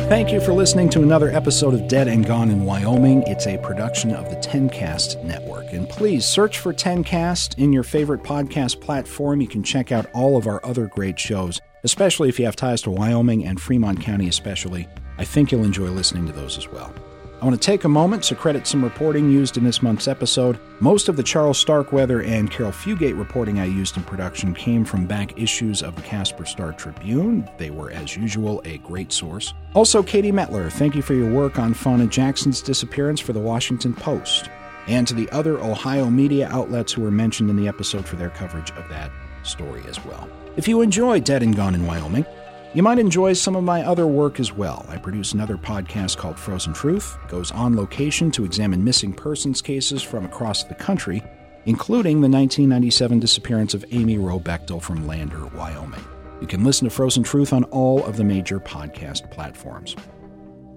Thank 0.10 0.32
you 0.32 0.40
for 0.40 0.54
listening 0.54 0.90
to 0.92 1.04
another 1.04 1.30
episode 1.32 1.74
of 1.74 1.90
Dead 1.90 2.08
and 2.08 2.26
Gone 2.26 2.50
in 2.50 2.64
Wyoming. 2.64 3.24
It's 3.28 3.46
a 3.46 3.58
production 3.58 4.14
of 4.14 4.30
the 4.30 4.38
Tencast 4.38 5.22
Network. 5.26 5.74
And 5.74 5.88
please 5.90 6.26
search 6.26 6.60
for 6.60 6.74
Tencast 6.74 7.58
in 7.58 7.74
your 7.74 7.84
favorite 7.84 8.24
podcast 8.24 8.80
platform. 8.80 9.42
You 9.42 9.50
can 9.50 9.64
check 9.64 9.92
out 9.92 10.10
all 10.14 10.38
of 10.38 10.48
our 10.48 10.66
other 10.66 10.88
great 10.88 11.20
shows 11.20 11.60
especially 11.88 12.28
if 12.28 12.38
you 12.38 12.44
have 12.44 12.58
ties 12.58 12.82
to 12.82 12.92
Wyoming 12.92 13.46
and 13.46 13.62
Fremont 13.62 14.02
County, 14.02 14.28
especially. 14.28 14.90
I 15.18 15.24
think 15.24 15.54
you'll 15.54 15.64
enjoy 15.64 15.88
listening 15.88 16.28
to 16.28 16.34
those 16.34 16.58
as 16.58 16.68
well. 16.68 16.94
I 17.42 17.46
want 17.46 17.56
to 17.56 17.66
take 17.66 17.86
a 17.86 17.88
moment 17.88 18.24
to 18.24 18.36
credit 18.36 18.68
some 18.68 18.84
reporting 18.84 19.32
used 19.32 19.56
in 19.56 19.64
this 19.64 19.82
month's 19.82 20.10
episode. 20.10 20.60
Most 20.82 21.08
of 21.08 21.16
the 21.16 21.24
Charles 21.24 21.58
Starkweather 21.58 22.24
and 22.24 22.52
Caril 22.52 22.74
Fugate 22.74 23.18
reporting 23.18 23.62
I 23.62 23.66
used 23.68 23.96
in 23.96 24.04
production 24.04 24.54
came 24.54 24.84
from 24.84 25.08
back 25.08 25.40
issues 25.40 25.82
of 25.82 25.96
the 25.96 26.02
Casper 26.02 26.44
Star 26.44 26.74
Tribune. 26.74 27.50
They 27.58 27.70
were, 27.70 27.90
as 27.92 28.18
usual, 28.18 28.62
a 28.66 28.80
great 28.80 29.14
source. 29.14 29.54
Also, 29.74 30.04
Katie 30.04 30.34
Mettler, 30.34 30.70
thank 30.70 30.94
you 30.94 31.02
for 31.02 31.14
your 31.14 31.32
work 31.32 31.58
on 31.58 31.74
Fauna 31.74 32.08
Jackson's 32.08 32.62
disappearance 32.62 33.22
for 33.22 33.32
the 33.32 33.40
Washington 33.40 33.94
Post, 33.94 34.50
and 34.88 35.08
to 35.08 35.14
the 35.14 35.30
other 35.30 35.58
Ohio 35.60 36.10
media 36.10 36.50
outlets 36.52 36.92
who 36.92 37.02
were 37.02 37.12
mentioned 37.12 37.50
in 37.50 37.56
the 37.56 37.70
episode 37.70 38.06
for 38.06 38.18
their 38.18 38.32
coverage 38.32 38.72
of 38.72 38.90
that 38.90 39.10
story 39.48 39.84
as 39.88 40.04
well. 40.06 40.30
If 40.56 40.68
you 40.68 40.82
enjoy 40.82 41.20
Dead 41.20 41.44
and 41.44 41.56
Gone 41.56 41.76
in 41.76 41.86
Wyoming, 41.86 42.26
you 42.74 42.84
might 42.84 43.00
enjoy 43.00 43.34
some 43.34 43.56
of 43.56 43.64
my 43.64 43.84
other 43.84 44.06
work 44.06 44.40
as 44.40 44.52
well. 44.52 44.86
I 44.90 44.98
produce 44.98 45.34
another 45.34 45.58
podcast 45.58 46.18
called 46.18 46.38
Frozen 46.38 46.74
Truth. 46.74 47.18
Goes 47.28 47.52
on 47.52 47.76
location 47.76 48.30
to 48.32 48.46
examine 48.46 48.84
missing 48.84 49.14
persons 49.14 49.62
cases 49.62 50.04
from 50.04 50.26
across 50.26 50.64
the 50.64 50.76
country, 50.76 51.24
including 51.66 52.22
the 52.22 52.30
1997 52.30 53.20
disappearance 53.20 53.74
of 53.74 53.86
Amy 53.92 54.18
Wroe 54.18 54.40
Bechtel 54.40 54.82
from 54.82 55.08
Lander, 55.08 55.46
Wyoming. 55.48 56.04
You 56.42 56.48
can 56.48 56.64
listen 56.64 56.88
to 56.88 56.94
Frozen 56.94 57.24
Truth 57.24 57.54
on 57.54 57.64
all 57.66 58.04
of 58.06 58.18
the 58.18 58.24
major 58.24 58.60
podcast 58.60 59.32
platforms. 59.32 59.96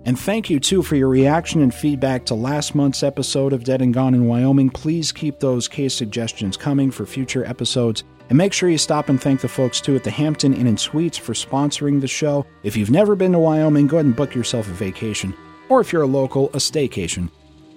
And 0.07 0.19
thank 0.19 0.49
you, 0.49 0.59
too, 0.59 0.83
for 0.83 0.97
your 0.97 1.09
reaction 1.09 1.61
and 1.61 1.75
feedback 1.75 2.25
to 2.27 2.35
last 2.35 2.75
month's 2.75 3.03
episode 3.03 3.53
of 3.53 3.65
Dead 3.65 3.83
and 3.83 3.93
Gone 3.93 4.15
in 4.15 4.27
Wyoming. 4.27 4.71
Please 4.71 5.13
keep 5.13 5.41
those 5.41 5.69
case 5.69 5.93
suggestions 5.93 6.57
coming 6.57 6.91
for 6.91 7.05
future 7.05 7.45
episodes. 7.45 8.05
And 8.31 8.39
make 8.39 8.53
sure 8.53 8.71
you 8.71 8.79
stop 8.79 9.09
and 9.09 9.21
thank 9.21 9.41
the 9.41 9.49
folks 9.49 9.81
too 9.81 9.97
at 9.97 10.05
the 10.05 10.11
Hampton 10.11 10.55
Inn 10.55 10.69
and 10.69 10.79
Suites 10.81 11.19
for 11.19 11.33
sponsoring 11.33 12.01
the 12.01 12.09
show. 12.09 12.47
If 12.63 12.77
you've 12.77 12.91
never 12.91 13.17
been 13.17 13.33
to 13.33 13.41
Wyoming, 13.41 13.89
go 13.89 13.97
ahead 13.97 14.07
and 14.07 14.17
book 14.17 14.35
yourself 14.35 14.69
a 14.69 14.73
vacation, 14.73 15.35
or 15.69 15.81
if 15.81 15.93
you're 15.93 16.03
a 16.03 16.07
local, 16.07 16.47
a 16.51 16.59
staycation. 16.59 17.29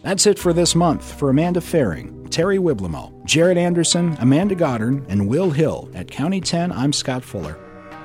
That's 0.04 0.28
it 0.28 0.38
for 0.38 0.54
this 0.54 0.76
month. 0.76 1.18
For 1.18 1.32
Amanda 1.32 1.60
Faring, 1.60 2.28
Terry 2.30 2.60
Wiblemo, 2.60 3.26
Jared 3.26 3.58
Anderson, 3.58 4.16
Amanda 4.20 4.54
Goddard, 4.54 5.04
and 5.10 5.28
Will 5.28 5.50
Hill 5.50 5.90
at 5.96 6.12
County 6.12 6.40
10, 6.40 6.72
I'm 6.72 6.94
Scott 6.94 7.24
Fuller. 7.24 7.58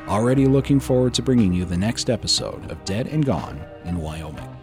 Already 0.07 0.47
looking 0.47 0.81
forward 0.81 1.13
to 1.15 1.23
bringing 1.23 1.53
you 1.53 1.67
the 1.67 1.77
next 1.77 2.09
episode 2.09 2.71
of 2.71 2.83
Dead 2.87 3.09
and 3.09 3.27
Gone 3.27 3.63
in 3.85 3.99
Wyoming. 3.99 4.58